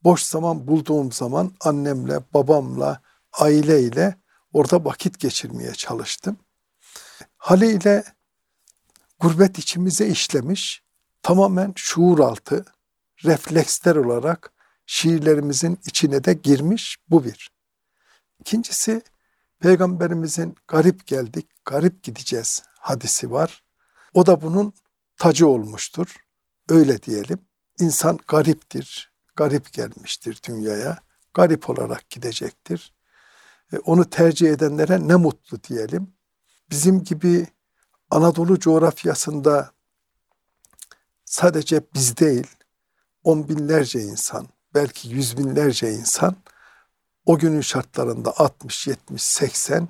[0.05, 4.19] boş zaman bulduğum zaman annemle, babamla, aileyle
[4.53, 6.37] orada vakit geçirmeye çalıştım.
[7.37, 8.05] Haliyle
[9.21, 10.83] gurbet içimize işlemiş,
[11.23, 12.65] tamamen şuur altı,
[13.25, 14.53] refleksler olarak
[14.87, 17.53] şiirlerimizin içine de girmiş bu bir.
[18.41, 19.03] İkincisi
[19.61, 23.65] Peygamberimizin garip geldik, garip gideceğiz hadisi var.
[24.15, 24.73] O da bunun
[25.17, 26.17] tacı olmuştur.
[26.69, 27.39] Öyle diyelim.
[27.81, 29.12] İnsan gariptir,
[29.43, 30.99] garip gelmiştir dünyaya.
[31.35, 32.95] Garip olarak gidecektir.
[33.73, 36.15] E, onu tercih edenlere ne mutlu diyelim.
[36.71, 37.47] Bizim gibi
[38.11, 39.71] Anadolu coğrafyasında
[41.25, 42.47] sadece biz değil,
[43.25, 46.37] on binlerce insan, belki yüz binlerce insan
[47.27, 49.89] o günün şartlarında 60, 70, 80,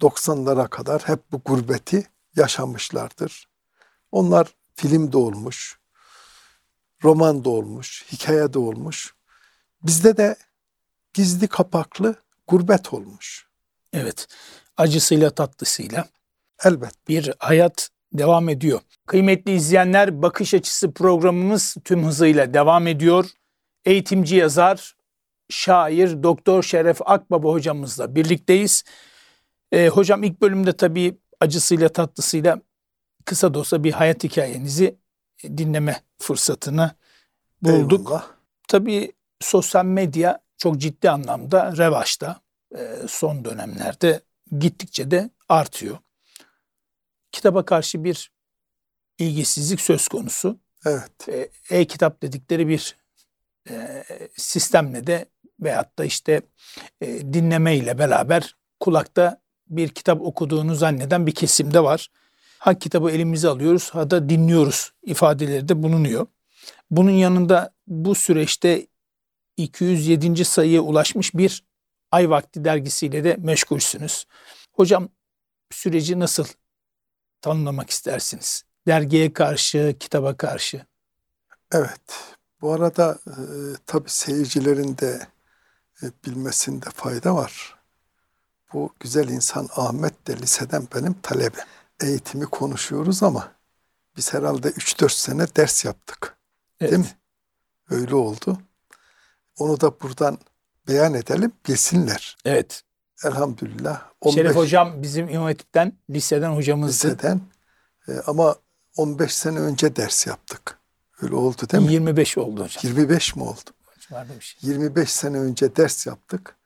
[0.00, 3.48] 90'lara kadar hep bu gurbeti yaşamışlardır.
[4.12, 5.79] Onlar film de olmuş,
[7.04, 9.14] roman da olmuş, hikaye de olmuş.
[9.82, 10.36] Bizde de
[11.14, 12.14] gizli kapaklı
[12.46, 13.46] gurbet olmuş.
[13.92, 14.26] Evet,
[14.76, 16.08] acısıyla tatlısıyla.
[16.64, 17.08] Elbet.
[17.08, 18.80] Bir hayat devam ediyor.
[19.06, 23.26] Kıymetli izleyenler bakış açısı programımız tüm hızıyla devam ediyor.
[23.84, 24.96] Eğitimci yazar,
[25.48, 28.84] şair Doktor Şeref Akbaba hocamızla birlikteyiz.
[29.72, 32.60] Ee, hocam ilk bölümde tabii acısıyla tatlısıyla
[33.24, 34.96] kısa da olsa bir hayat hikayenizi
[35.42, 36.90] dinleme fırsatını
[37.62, 38.00] bulduk.
[38.08, 38.26] Eyvallah.
[38.68, 42.40] Tabii sosyal medya çok ciddi anlamda revaçta.
[42.78, 44.20] Ee, son dönemlerde
[44.58, 45.98] gittikçe de artıyor
[47.32, 48.32] kitaba karşı bir
[49.18, 50.58] ilgisizlik söz konusu.
[50.86, 51.28] Evet.
[51.28, 52.96] E, e-kitap dedikleri bir
[53.70, 54.04] e,
[54.36, 55.26] sistemle de
[55.60, 56.42] veyahut da işte
[57.00, 62.10] e, dinleme ile beraber kulakta bir kitap okuduğunu zanneden bir kesimde var.
[62.60, 66.26] Ha kitabı elimize alıyoruz ha da dinliyoruz ifadeleri de bulunuyor.
[66.90, 68.86] Bunun yanında bu süreçte
[69.56, 70.44] 207.
[70.44, 71.64] sayıya ulaşmış bir
[72.10, 74.26] Ay Vakti dergisiyle de meşgulsünüz.
[74.72, 75.08] Hocam
[75.70, 76.44] süreci nasıl
[77.40, 78.62] tanımlamak istersiniz?
[78.86, 80.86] Dergiye karşı, kitaba karşı.
[81.72, 82.36] Evet.
[82.60, 83.34] Bu arada e,
[83.86, 85.26] tabii seyircilerin de
[86.02, 87.76] e, bilmesinde fayda var.
[88.72, 91.64] Bu güzel insan Ahmet de liseden benim talebim.
[92.00, 93.52] Eğitimi konuşuyoruz ama
[94.16, 96.36] biz herhalde 3-4 sene ders yaptık.
[96.80, 96.92] Evet.
[96.92, 97.10] Değil mi?
[97.90, 98.58] Öyle oldu.
[99.58, 100.38] Onu da buradan
[100.88, 102.38] beyan edelim, bilsinler.
[102.44, 102.82] Evet.
[103.24, 104.02] Elhamdülillah.
[104.34, 107.08] Şeref hocam bizim İmam Hatip'ten, liseden hocamızdı.
[107.08, 107.40] Liseden.
[108.08, 108.56] E, ama
[108.96, 110.78] 15 sene önce ders yaptık.
[111.22, 111.92] Öyle oldu değil mi?
[111.92, 112.80] 25 oldu hocam.
[112.82, 113.70] 25 mi oldu?
[114.10, 114.70] Vardı bir şey.
[114.70, 116.56] 25 sene önce ders yaptık.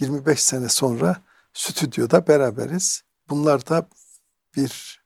[0.00, 1.16] 25 sene sonra
[1.54, 3.02] stüdyoda beraberiz.
[3.28, 3.88] Bunlar da
[4.56, 5.00] bir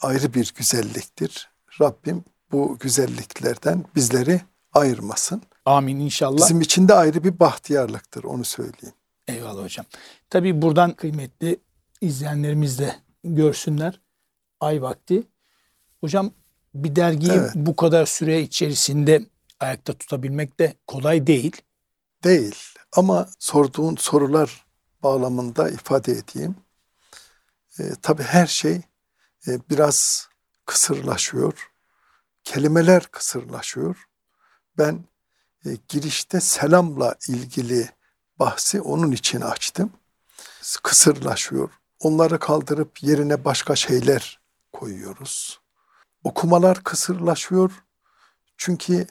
[0.00, 1.50] ayrı bir güzelliktir.
[1.80, 4.40] Rabbim bu güzelliklerden bizleri
[4.72, 5.42] ayırmasın.
[5.64, 6.36] Amin inşallah.
[6.36, 8.94] Bizim için de ayrı bir bahtiyarlıktır onu söyleyeyim.
[9.28, 9.86] Eyvallah hocam.
[10.30, 11.60] Tabii buradan kıymetli
[12.00, 14.00] izleyenlerimiz de görsünler.
[14.60, 15.22] Ay vakti.
[16.00, 16.30] Hocam
[16.74, 17.52] bir dergiyi Evet.
[17.54, 19.26] bu kadar süre içerisinde
[19.60, 21.56] ayakta tutabilmek de kolay değil.
[22.24, 22.54] Değil
[22.96, 24.66] ama sorduğun sorular
[25.02, 26.56] bağlamında ifade edeyim.
[27.78, 28.80] E, tabii her şey
[29.46, 30.28] e, biraz
[30.66, 31.70] kısırlaşıyor.
[32.44, 34.08] Kelimeler kısırlaşıyor.
[34.78, 35.04] Ben
[35.66, 37.90] e, girişte selamla ilgili
[38.38, 39.92] bahsi onun için açtım.
[40.82, 41.70] Kısırlaşıyor.
[42.00, 44.40] Onları kaldırıp yerine başka şeyler
[44.72, 45.60] koyuyoruz.
[46.24, 47.72] Okumalar kısırlaşıyor.
[48.56, 49.06] Çünkü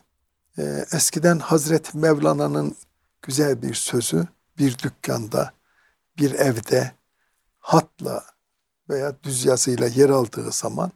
[0.57, 2.75] e, eskiden Hazreti Mevlana'nın
[3.21, 5.53] güzel bir sözü bir dükkanda,
[6.17, 6.91] bir evde
[7.59, 8.25] hatla
[8.91, 10.91] veya düz yazıyla yer aldığı zaman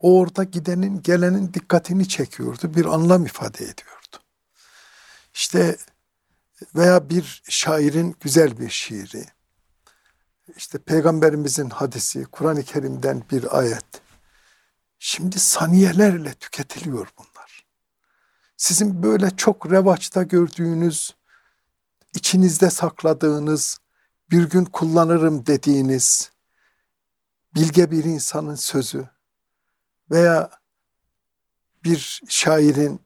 [0.00, 2.74] o orada gidenin gelenin dikkatini çekiyordu.
[2.74, 4.16] Bir anlam ifade ediyordu.
[5.34, 5.76] İşte
[6.74, 9.26] veya bir şairin güzel bir şiiri,
[10.56, 13.86] işte peygamberimizin hadisi, Kur'an-ı Kerim'den bir ayet.
[14.98, 17.66] Şimdi saniyelerle tüketiliyor bunlar.
[18.56, 21.14] Sizin böyle çok revaçta gördüğünüz,
[22.14, 23.78] içinizde sakladığınız,
[24.30, 26.30] bir gün kullanırım dediğiniz
[27.54, 29.08] bilge bir insanın sözü
[30.10, 30.50] veya
[31.84, 33.00] bir şairin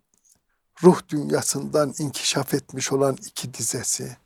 [0.82, 4.16] ruh dünyasından inkişaf etmiş olan iki dizesi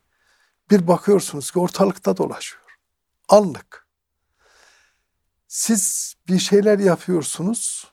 [0.70, 2.78] bir bakıyorsunuz ki ortalıkta dolaşıyor.
[3.28, 3.87] Anlık.
[5.48, 7.92] Siz bir şeyler yapıyorsunuz,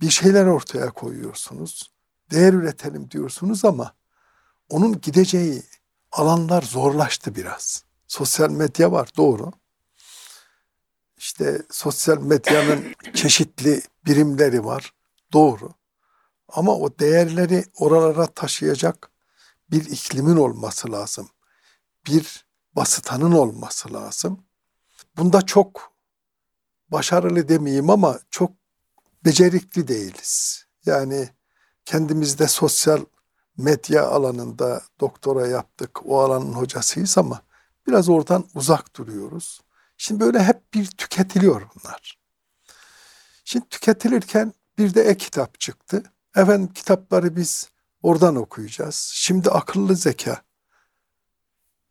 [0.00, 1.90] bir şeyler ortaya koyuyorsunuz,
[2.30, 3.94] değer üretelim diyorsunuz ama
[4.68, 5.62] onun gideceği
[6.12, 7.84] alanlar zorlaştı biraz.
[8.06, 9.52] Sosyal medya var doğru.
[11.20, 14.94] İşte sosyal medyanın çeşitli birimleri var
[15.32, 15.70] doğru.
[16.48, 19.10] Ama o değerleri oralara taşıyacak
[19.70, 21.28] bir iklimin olması lazım.
[22.06, 24.44] Bir basıtanın olması lazım.
[25.16, 25.92] Bunda çok
[26.88, 28.52] başarılı demeyeyim ama çok
[29.24, 30.64] becerikli değiliz.
[30.86, 31.28] Yani
[31.84, 33.04] kendimizde sosyal
[33.56, 36.06] medya alanında doktora yaptık.
[36.06, 37.42] O alanın hocasıyız ama
[37.86, 39.60] biraz oradan uzak duruyoruz.
[40.02, 42.18] Şimdi böyle hep bir tüketiliyor bunlar.
[43.44, 46.02] Şimdi tüketilirken bir de e-kitap çıktı.
[46.36, 47.70] Efendim kitapları biz
[48.02, 49.10] oradan okuyacağız.
[49.14, 50.42] Şimdi akıllı zeka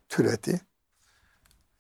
[0.08, 0.62] türedi.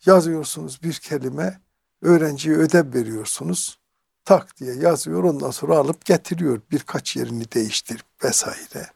[0.05, 1.61] Yazıyorsunuz bir kelime,
[2.01, 3.79] öğrenciye ödev veriyorsunuz.
[4.25, 6.61] Tak diye yazıyor, ondan sonra alıp getiriyor.
[6.71, 8.89] Birkaç yerini değiştir vesaire.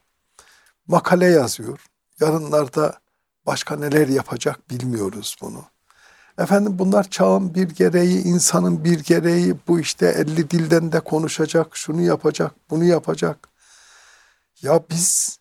[0.87, 1.85] Makale yazıyor.
[2.19, 2.99] Yarınlarda
[3.45, 5.72] başka neler yapacak bilmiyoruz bunu.
[6.37, 9.55] Efendim bunlar çağın bir gereği, insanın bir gereği.
[9.67, 13.49] Bu işte 50 dilden de konuşacak, şunu yapacak, bunu yapacak.
[14.61, 15.39] Ya biz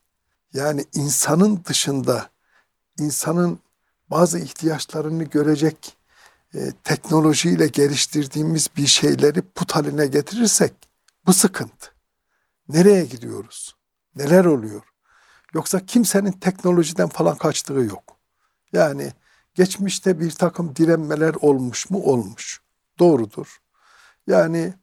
[0.53, 2.31] yani insanın dışında
[2.99, 3.59] insanın
[4.11, 5.97] bazı ihtiyaçlarını görecek
[6.55, 10.73] e, teknolojiyle geliştirdiğimiz bir şeyleri put haline getirirsek
[11.27, 11.93] bu sıkıntı.
[12.69, 13.77] Nereye gidiyoruz?
[14.17, 14.83] Neler oluyor?
[15.55, 18.17] Yoksa kimsenin teknolojiden falan kaçtığı yok.
[18.73, 19.13] Yani
[19.55, 22.03] geçmişte bir takım direnmeler olmuş mu?
[22.03, 22.61] Olmuş.
[22.99, 23.59] Doğrudur.
[24.27, 24.75] Yani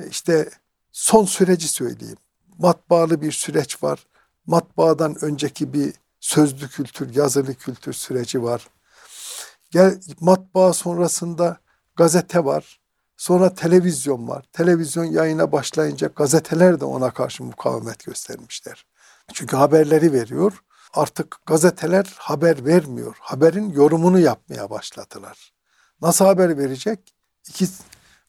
[0.00, 0.50] e, işte
[0.92, 2.18] son süreci söyleyeyim.
[2.58, 4.06] Matbaalı bir süreç var.
[4.46, 8.68] Matbaadan önceki bir sözlü kültür, yazılı kültür süreci var.
[9.70, 11.58] Gel, matbaa sonrasında
[11.96, 12.80] gazete var.
[13.16, 14.44] Sonra televizyon var.
[14.52, 18.86] Televizyon yayına başlayınca gazeteler de ona karşı mukavemet göstermişler.
[19.32, 20.62] Çünkü haberleri veriyor.
[20.94, 23.16] Artık gazeteler haber vermiyor.
[23.20, 25.52] Haberin yorumunu yapmaya başladılar.
[26.02, 27.14] Nasıl haber verecek?
[27.48, 27.68] İki,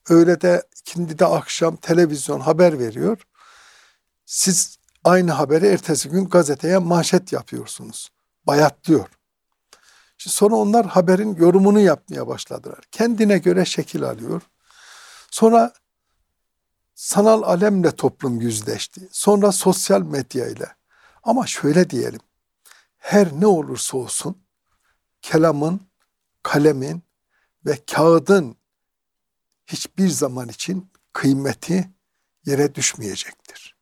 [0.08, 3.18] öğlede, ikindi de akşam televizyon haber veriyor.
[4.26, 8.08] Siz Aynı haberi ertesi gün gazeteye manşet yapıyorsunuz.
[8.46, 9.08] Bayatlıyor.
[10.18, 12.78] Şimdi sonra onlar haberin yorumunu yapmaya başladılar.
[12.90, 14.42] Kendine göre şekil alıyor.
[15.30, 15.72] Sonra
[16.94, 19.08] sanal alemle toplum yüzleşti.
[19.12, 20.66] Sonra sosyal medya ile.
[21.22, 22.20] Ama şöyle diyelim.
[22.98, 24.42] Her ne olursa olsun
[25.22, 25.80] kelamın,
[26.42, 27.02] kalemin
[27.66, 28.56] ve kağıdın
[29.66, 31.90] hiçbir zaman için kıymeti
[32.46, 33.76] yere düşmeyecektir.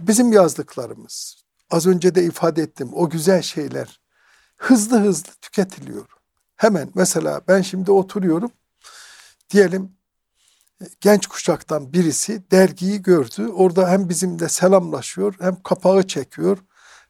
[0.00, 4.00] Bizim yazdıklarımız, az önce de ifade ettim o güzel şeyler
[4.56, 6.06] hızlı hızlı tüketiliyor.
[6.56, 8.50] Hemen mesela ben şimdi oturuyorum.
[9.50, 9.96] Diyelim
[11.00, 13.48] genç kuşaktan birisi dergiyi gördü.
[13.48, 16.58] Orada hem bizimle selamlaşıyor hem kapağı çekiyor.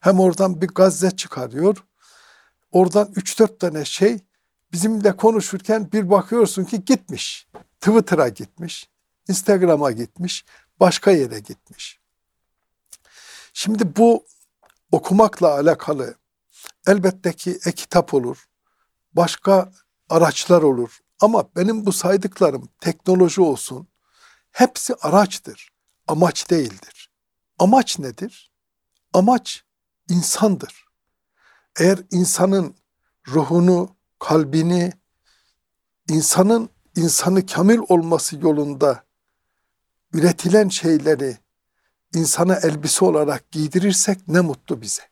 [0.04, 1.84] Hem oradan bir gazete çıkarıyor.
[2.72, 4.18] Oradan 3-4 tane şey
[4.72, 7.48] bizimle konuşurken bir bakıyorsun ki gitmiş.
[7.80, 8.90] Twitter'a gitmiş,
[9.28, 10.44] Instagram'a gitmiş,
[10.80, 12.00] başka yere gitmiş.
[13.52, 14.26] Şimdi bu
[14.92, 16.14] okumakla alakalı
[16.86, 18.48] elbette ki e-kitap olur,
[19.12, 19.72] başka
[20.10, 20.98] araçlar olur.
[21.20, 23.88] Ama benim bu saydıklarım teknoloji olsun,
[24.50, 25.72] hepsi araçtır,
[26.06, 27.10] amaç değildir.
[27.58, 28.52] Amaç nedir?
[29.12, 29.64] Amaç
[30.08, 30.84] insandır.
[31.78, 32.74] Eğer insanın
[33.28, 34.92] ruhunu, kalbini,
[36.08, 39.04] insanın insanı kamil olması yolunda
[40.12, 41.38] üretilen şeyleri
[42.14, 45.02] insana elbise olarak giydirirsek ne mutlu bize.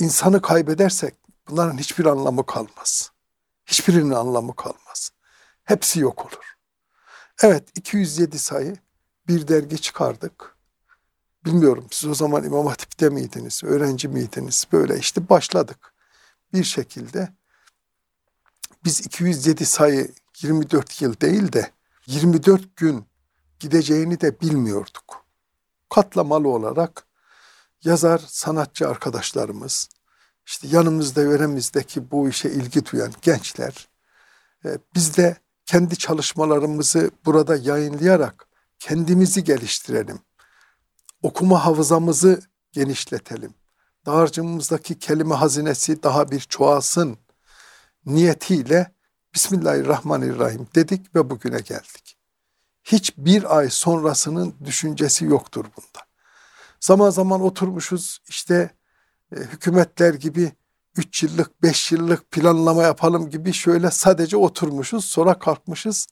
[0.00, 1.14] İnsanı kaybedersek
[1.48, 3.12] bunların hiçbir anlamı kalmaz.
[3.66, 5.10] Hiçbirinin anlamı kalmaz.
[5.64, 6.56] Hepsi yok olur.
[7.42, 8.76] Evet 207 sayı
[9.28, 10.56] bir dergi çıkardık.
[11.44, 14.66] Bilmiyorum siz o zaman İmam Hatip'te miydiniz, öğrenci miydiniz?
[14.72, 15.94] Böyle işte başladık
[16.52, 17.28] bir şekilde.
[18.84, 21.70] Biz 207 sayı 24 yıl değil de
[22.06, 23.06] 24 gün
[23.60, 25.24] gideceğini de bilmiyorduk.
[25.88, 27.06] Katlamalı olarak
[27.84, 29.88] yazar, sanatçı arkadaşlarımız,
[30.46, 33.88] işte yanımızda yöremizdeki bu işe ilgi duyan gençler,
[34.64, 38.46] e, biz de kendi çalışmalarımızı burada yayınlayarak
[38.78, 40.20] kendimizi geliştirelim.
[41.22, 42.40] Okuma havızamızı
[42.72, 43.54] genişletelim.
[44.06, 47.18] Dağarcığımızdaki kelime hazinesi daha bir çoğalsın
[48.06, 48.92] niyetiyle
[49.34, 52.16] Bismillahirrahmanirrahim dedik ve bugüne geldik.
[52.84, 56.04] Hiçbir ay sonrasının düşüncesi yoktur bunda.
[56.80, 58.70] Zaman zaman oturmuşuz işte
[59.32, 60.52] e, hükümetler gibi
[60.96, 66.06] 3 yıllık 5 yıllık planlama yapalım gibi şöyle sadece oturmuşuz sonra kalkmışız.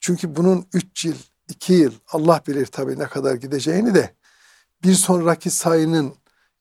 [0.00, 1.16] Çünkü bunun 3 yıl
[1.48, 4.17] 2 yıl Allah bilir tabii ne kadar gideceğini de
[4.84, 6.14] bir sonraki sayının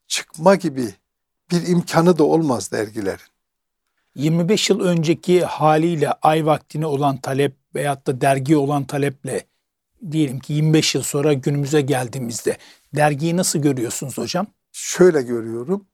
[0.07, 0.93] çıkma gibi
[1.51, 3.27] bir imkanı da olmaz dergilerin.
[4.15, 9.45] 25 yıl önceki haliyle ay vaktine olan talep veyahut da dergi olan taleple
[10.11, 12.57] diyelim ki 25 yıl sonra günümüze geldiğimizde
[12.95, 14.47] dergiyi nasıl görüyorsunuz hocam?
[14.71, 15.85] Şöyle görüyorum.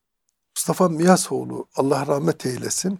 [0.55, 2.99] Mustafa Miyasoğlu Allah rahmet eylesin.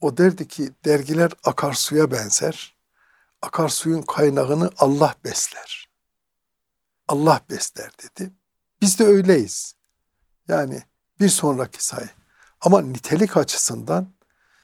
[0.00, 2.74] O derdi ki dergiler akarsuya benzer.
[3.42, 5.88] Akarsuyun kaynağını Allah besler.
[7.08, 8.32] Allah besler dedi.
[8.84, 9.74] Biz de öyleyiz.
[10.48, 10.82] Yani
[11.20, 12.10] bir sonraki sayı.
[12.60, 14.08] Ama nitelik açısından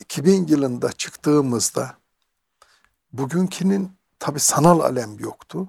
[0.00, 1.96] 2000 yılında çıktığımızda
[3.12, 5.68] bugünkinin tabi sanal alem yoktu.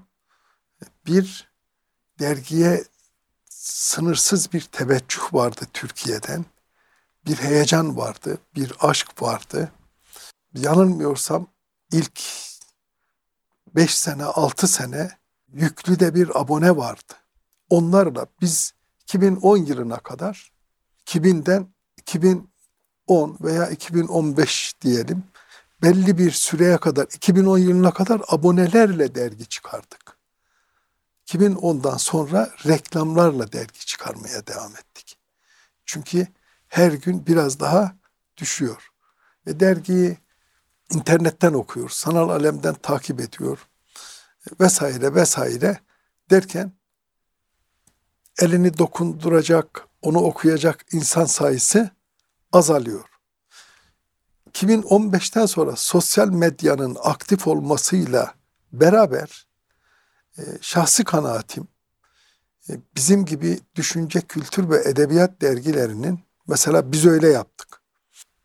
[1.06, 1.52] Bir
[2.20, 2.84] dergiye
[3.50, 6.46] sınırsız bir teveccüh vardı Türkiye'den.
[7.26, 9.72] Bir heyecan vardı, bir aşk vardı.
[10.54, 11.48] Yanılmıyorsam
[11.92, 12.22] ilk
[13.76, 15.18] 5 sene, 6 sene
[15.54, 17.20] yüklü de bir abone vardı.
[17.71, 20.51] Onlarla biz 2010 yılına kadar
[21.05, 25.23] 2000'den 2010 veya 2015 diyelim
[25.81, 30.17] belli bir süreye kadar 2010 yılına kadar abonelerle dergi çıkardık.
[31.27, 35.17] 2010'dan sonra reklamlarla dergi çıkarmaya devam ettik.
[35.86, 36.27] Çünkü
[36.67, 37.95] her gün biraz daha
[38.38, 38.89] düşüyor.
[39.47, 40.17] Ve dergiyi
[40.93, 43.67] internetten okuyor, sanal alemden takip ediyor
[44.59, 45.80] vesaire vesaire
[46.30, 46.80] derken
[48.42, 51.89] elini dokunduracak, onu okuyacak insan sayısı
[52.52, 53.06] azalıyor.
[54.54, 58.34] 2015'ten sonra sosyal medyanın aktif olmasıyla
[58.74, 59.48] beraber
[60.38, 61.68] e, şahsi kanaatim
[62.70, 67.82] e, bizim gibi düşünce, kültür ve edebiyat dergilerinin mesela biz öyle yaptık.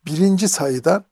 [0.07, 1.05] Birinci sayıdan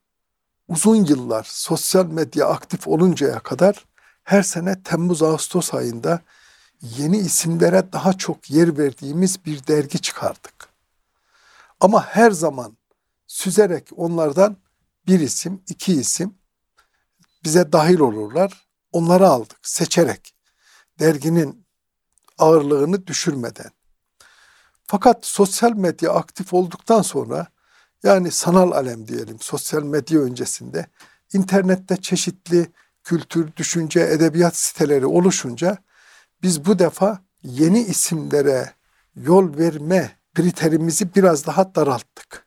[0.68, 3.84] uzun yıllar sosyal medya aktif oluncaya kadar
[4.24, 6.20] her sene Temmuz-Ağustos ayında
[6.98, 10.68] yeni isimlere daha çok yer verdiğimiz bir dergi çıkardık.
[11.80, 12.76] Ama her zaman
[13.26, 14.56] süzerek onlardan
[15.06, 16.34] bir isim, iki isim
[17.44, 18.64] bize dahil olurlar.
[18.92, 20.34] Onları aldık seçerek.
[21.00, 21.66] Derginin
[22.38, 23.70] ağırlığını düşürmeden.
[24.86, 27.46] Fakat sosyal medya aktif olduktan sonra
[28.02, 30.86] yani sanal alem diyelim sosyal medya öncesinde
[31.32, 32.72] internette çeşitli
[33.04, 35.78] kültür, düşünce, edebiyat siteleri oluşunca
[36.44, 38.72] biz bu defa yeni isimlere
[39.16, 42.46] yol verme kriterimizi biraz daha daralttık.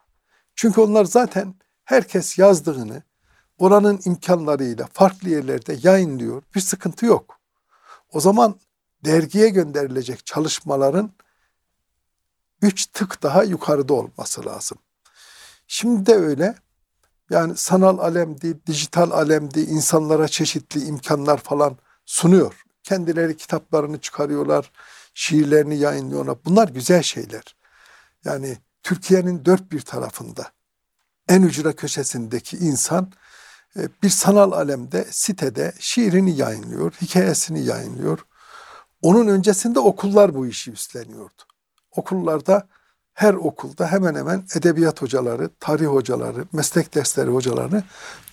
[0.56, 3.04] Çünkü onlar zaten herkes yazdığını
[3.58, 6.44] oranın imkanlarıyla farklı yerlerde yayınlıyor.
[6.56, 7.40] Bir sıkıntı yok.
[8.12, 8.60] O zaman
[9.06, 11.12] dergiye gönderilecek çalışmaların
[12.62, 14.78] üç tık daha yukarıda olması lazım.
[15.68, 16.56] Şimdi de öyle.
[17.30, 22.67] Yani sanal alemdi, dijital alemdi, insanlara çeşitli imkanlar falan sunuyor.
[22.88, 24.72] Kendileri kitaplarını çıkarıyorlar,
[25.14, 26.38] şiirlerini yayınlıyorlar.
[26.46, 27.56] Bunlar güzel şeyler.
[28.26, 30.52] Yani Türkiye'nin dört bir tarafında
[31.30, 33.12] en ücra köşesindeki insan
[33.78, 38.20] e, bir sanal alemde sitede şiirini yayınlıyor, hikayesini yayınlıyor.
[39.02, 41.44] Onun öncesinde okullar bu işi üstleniyordu.
[41.92, 42.68] Okullarda
[43.14, 47.84] her okulda hemen hemen edebiyat hocaları, tarih hocaları, meslek dersleri hocaları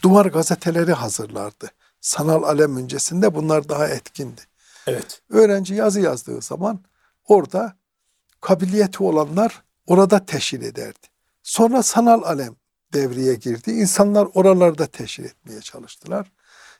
[0.02, 1.70] duvar gazeteleri hazırlardı.
[2.04, 4.40] Sanal alem öncesinde bunlar daha etkindi.
[4.86, 5.22] Evet.
[5.30, 6.80] Öğrenci yazı yazdığı zaman
[7.24, 7.76] orada
[8.40, 11.06] kabiliyeti olanlar orada teşhir ederdi.
[11.42, 12.56] Sonra sanal alem
[12.92, 13.70] devreye girdi.
[13.70, 16.32] İnsanlar oralarda teşhir etmeye çalıştılar.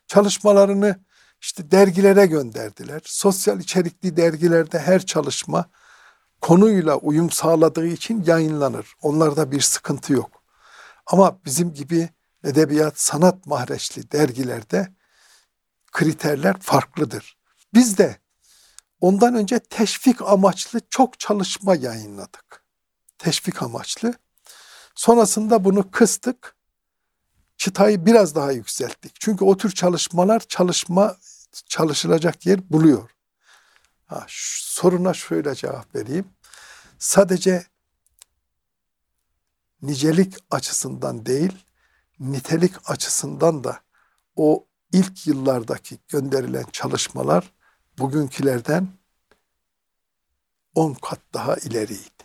[0.06, 1.00] Çalışmalarını
[1.40, 3.02] işte dergilere gönderdiler.
[3.04, 5.70] Sosyal içerikli dergilerde her çalışma
[6.40, 8.94] konuyla uyum sağladığı için yayınlanır.
[9.02, 10.42] Onlarda bir sıkıntı yok.
[11.06, 12.08] Ama bizim gibi
[12.44, 14.88] edebiyat, sanat mahreçli dergilerde
[15.94, 17.36] kriterler farklıdır.
[17.74, 18.18] Biz de
[19.00, 22.64] ondan önce teşvik amaçlı çok çalışma yayınladık.
[23.18, 24.14] Teşvik amaçlı.
[24.94, 26.56] Sonrasında bunu kıstık.
[27.56, 29.20] Çıtayı biraz daha yükselttik.
[29.20, 31.16] Çünkü o tür çalışmalar çalışma
[31.68, 33.10] çalışılacak yer buluyor.
[34.06, 36.28] Ha, soruna şöyle cevap vereyim.
[36.98, 37.66] Sadece
[39.82, 41.64] nicelik açısından değil,
[42.20, 43.80] nitelik açısından da
[44.36, 47.52] o ilk yıllardaki gönderilen çalışmalar
[47.98, 48.88] bugünkülerden
[50.74, 52.24] 10 kat daha ileriydi.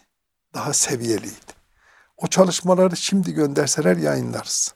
[0.54, 1.52] Daha seviyeliydi.
[2.18, 4.76] O çalışmaları şimdi gönderseler yayınlarız.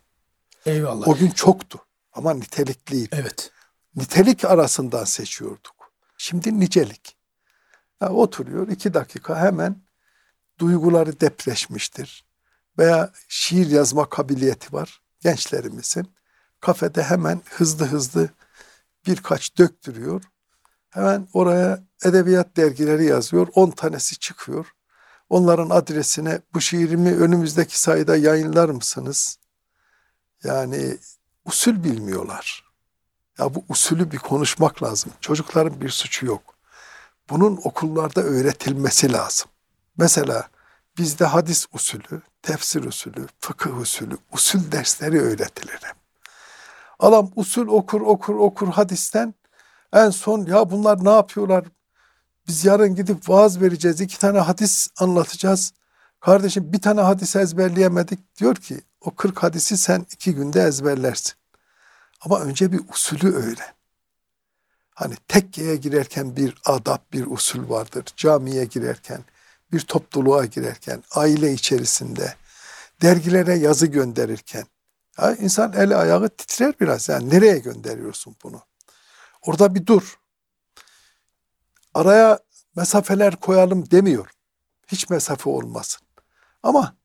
[0.65, 1.07] Eyvallah.
[1.07, 1.79] O gün çoktu
[2.13, 3.09] ama nitelikliydi.
[3.11, 3.51] Evet.
[3.95, 5.93] Nitelik arasından seçiyorduk.
[6.17, 7.17] Şimdi nicelik.
[8.01, 9.81] Ya oturuyor iki dakika hemen
[10.59, 12.25] duyguları depreşmiştir.
[12.77, 16.13] Veya şiir yazma kabiliyeti var gençlerimizin.
[16.63, 18.29] Kafede hemen hızlı hızlı
[19.07, 20.21] birkaç döktürüyor.
[20.89, 23.47] Hemen oraya edebiyat dergileri yazıyor.
[23.55, 24.65] 10 tanesi çıkıyor.
[25.29, 29.37] Onların adresine bu şiirimi önümüzdeki sayıda yayınlar mısınız?
[30.43, 30.97] Yani
[31.45, 32.63] usul bilmiyorlar.
[33.39, 35.11] Ya bu usulü bir konuşmak lazım.
[35.21, 36.55] Çocukların bir suçu yok.
[37.29, 39.49] Bunun okullarda öğretilmesi lazım.
[39.97, 40.49] Mesela
[40.97, 46.02] bizde hadis usulü, tefsir usulü, fıkıh usulü, usul dersleri öğretilir hep.
[47.03, 49.33] Adam usul okur okur okur hadisten
[49.93, 51.65] en son ya bunlar ne yapıyorlar?
[52.47, 54.01] Biz yarın gidip vaaz vereceğiz.
[54.01, 55.73] iki tane hadis anlatacağız.
[56.19, 58.37] Kardeşim bir tane hadis ezberleyemedik.
[58.39, 61.33] Diyor ki o 40 hadisi sen iki günde ezberlersin.
[62.21, 63.73] Ama önce bir usulü öğren.
[64.95, 68.05] Hani tekkeye girerken bir adap, bir usul vardır.
[68.17, 69.23] Camiye girerken,
[69.71, 72.35] bir topluluğa girerken, aile içerisinde,
[73.01, 74.65] dergilere yazı gönderirken.
[75.21, 77.09] Ya insan eli ayağı titrer biraz.
[77.09, 78.61] Yani nereye gönderiyorsun bunu?
[79.41, 80.19] Orada bir dur.
[81.93, 82.39] Araya
[82.75, 84.29] mesafeler koyalım demiyor.
[84.87, 86.07] Hiç mesafe olmasın.
[86.63, 86.95] Ama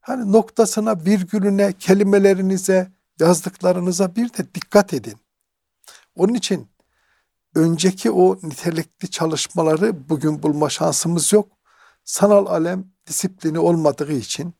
[0.00, 5.18] hani noktasına, virgülüne, kelimelerinize, yazdıklarınıza bir de dikkat edin.
[6.16, 6.68] Onun için
[7.54, 11.48] önceki o nitelikli çalışmaları bugün bulma şansımız yok.
[12.04, 14.54] Sanal alem disiplini olmadığı için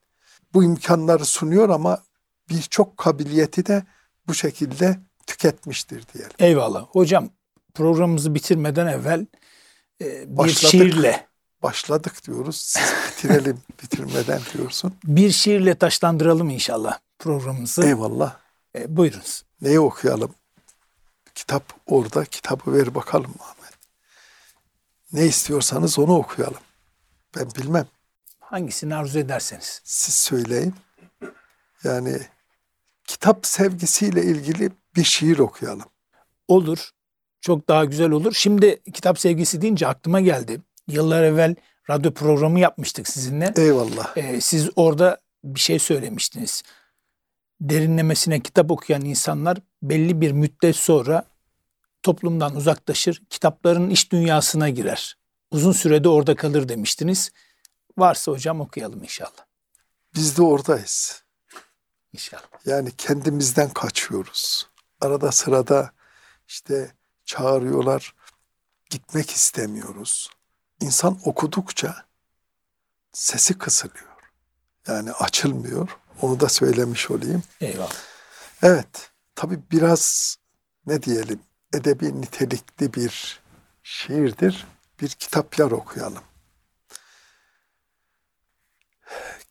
[0.54, 2.02] bu imkanları sunuyor ama
[2.50, 3.82] birçok kabiliyeti de
[4.26, 6.32] bu şekilde tüketmiştir diyelim.
[6.38, 6.82] Eyvallah.
[6.82, 7.30] Hocam
[7.74, 9.26] programımızı bitirmeden evvel
[10.00, 10.70] e, bir Başladık.
[10.70, 11.26] şiirle
[11.62, 12.56] başladık diyoruz.
[12.56, 14.94] Siz bitirelim bitirmeden diyorsun.
[15.04, 17.86] Bir şiirle taşlandıralım inşallah programımızı.
[17.86, 18.36] Eyvallah.
[18.76, 19.44] E, buyurunuz.
[19.62, 20.34] Neyi okuyalım?
[21.34, 22.24] Kitap orada.
[22.24, 23.74] Kitabı ver bakalım Ahmet.
[25.12, 26.60] Ne istiyorsanız onu okuyalım.
[27.36, 27.86] Ben bilmem.
[28.40, 29.80] Hangisini arzu ederseniz.
[29.84, 30.74] Siz söyleyin.
[31.84, 32.18] Yani
[33.10, 35.88] kitap sevgisiyle ilgili bir şiir okuyalım.
[36.48, 36.90] Olur.
[37.40, 38.32] Çok daha güzel olur.
[38.34, 40.60] Şimdi kitap sevgisi deyince aklıma geldi.
[40.88, 41.54] Yıllar evvel
[41.90, 43.52] radyo programı yapmıştık sizinle.
[43.56, 44.16] Eyvallah.
[44.16, 46.62] Ee, siz orada bir şey söylemiştiniz.
[47.60, 51.24] Derinlemesine kitap okuyan insanlar belli bir müddet sonra
[52.02, 55.16] toplumdan uzaklaşır, kitapların iş dünyasına girer.
[55.50, 57.30] uzun sürede orada kalır demiştiniz.
[57.98, 59.44] Varsa hocam okuyalım inşallah.
[60.14, 61.22] Biz de oradayız.
[62.12, 62.66] İnşallah.
[62.66, 64.68] Yani kendimizden kaçıyoruz.
[65.00, 65.92] Arada sırada
[66.48, 66.94] işte
[67.24, 68.14] çağırıyorlar.
[68.90, 70.30] Gitmek istemiyoruz.
[70.80, 72.04] İnsan okudukça
[73.12, 74.10] sesi kısılıyor.
[74.86, 75.88] Yani açılmıyor.
[76.22, 77.42] Onu da söylemiş olayım.
[77.60, 77.94] Eyvallah.
[78.62, 79.10] Evet.
[79.34, 80.36] Tabi biraz
[80.86, 81.40] ne diyelim
[81.74, 83.40] edebi nitelikli bir
[83.82, 84.66] şiirdir.
[85.00, 86.22] Bir kitap yar okuyalım.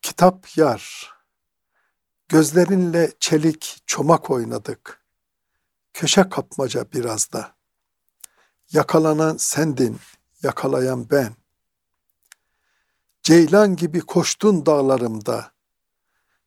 [0.01, 1.13] Kitap yar.
[2.29, 5.05] Gözlerinle çelik çomak oynadık.
[5.93, 7.55] Köşe kapmaca biraz da.
[8.71, 9.99] Yakalanan sendin,
[10.43, 11.35] yakalayan ben.
[13.23, 15.51] Ceylan gibi koştun dağlarımda.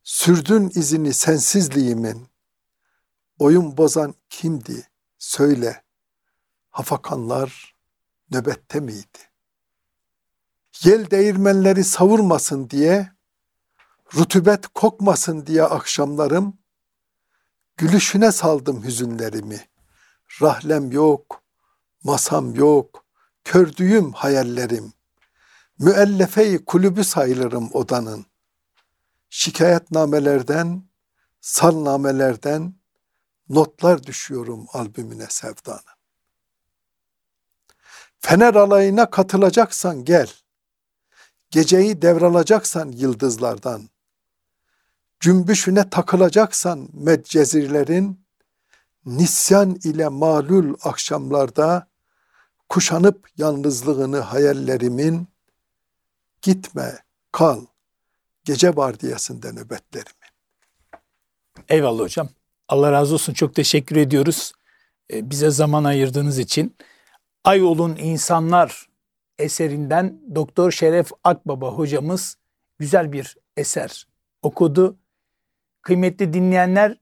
[0.02, 2.28] Sürdün izini sensizliğimin.
[3.38, 4.88] Oyun bozan kimdi?
[5.18, 5.84] Söyle.
[6.70, 7.76] Hafakanlar
[8.30, 9.18] nöbette miydi?
[10.82, 13.12] Yel değirmenleri savurmasın diye,
[14.14, 16.58] rutubet kokmasın diye akşamlarım,
[17.76, 19.68] gülüşüne saldım hüzünlerimi.
[20.42, 21.42] Rahlem yok,
[22.04, 23.04] masam yok,
[23.44, 24.92] kördüğüm hayallerim.
[25.78, 28.26] Müellefe-i kulübü sayılırım odanın.
[29.30, 30.82] Şikayetnamelerden,
[31.40, 32.74] salnamelerden
[33.48, 35.80] notlar düşüyorum albümüne sevdanın.
[38.18, 40.32] Fener alayına katılacaksan gel.
[41.50, 43.91] Geceyi devralacaksan yıldızlardan.
[45.22, 48.20] Cümbüşüne takılacaksan meccezirlerin,
[49.06, 51.86] nisyan ile malul akşamlarda
[52.68, 55.28] kuşanıp yalnızlığını hayallerimin,
[56.42, 56.98] gitme,
[57.32, 57.60] kal,
[58.44, 60.28] gece vardiyasında nöbetlerimin.
[61.68, 62.28] Eyvallah hocam.
[62.68, 63.32] Allah razı olsun.
[63.32, 64.52] Çok teşekkür ediyoruz.
[65.12, 66.76] Ee, bize zaman ayırdığınız için.
[67.44, 68.88] Ay olun insanlar
[69.38, 72.36] eserinden Doktor Şeref Akbaba hocamız
[72.78, 74.06] güzel bir eser
[74.42, 75.01] okudu.
[75.82, 76.96] Kıymetli dinleyenler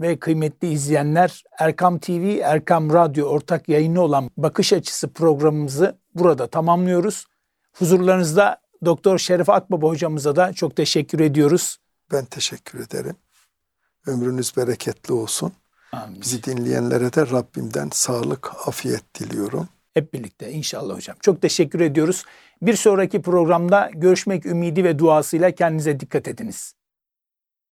[0.00, 7.26] ve kıymetli izleyenler Erkam TV, Erkam Radyo ortak yayını olan Bakış Açısı programımızı burada tamamlıyoruz.
[7.72, 11.78] Huzurlarınızda Doktor Şeref Akbaba hocamıza da çok teşekkür ediyoruz.
[12.12, 13.16] Ben teşekkür ederim.
[14.06, 15.52] Ömrünüz bereketli olsun.
[15.92, 16.20] Amin.
[16.20, 19.68] Bizi dinleyenlere de Rabbimden sağlık, afiyet diliyorum.
[19.94, 21.16] Hep birlikte inşallah hocam.
[21.20, 22.24] Çok teşekkür ediyoruz.
[22.62, 26.74] Bir sonraki programda görüşmek ümidi ve duasıyla kendinize dikkat ediniz.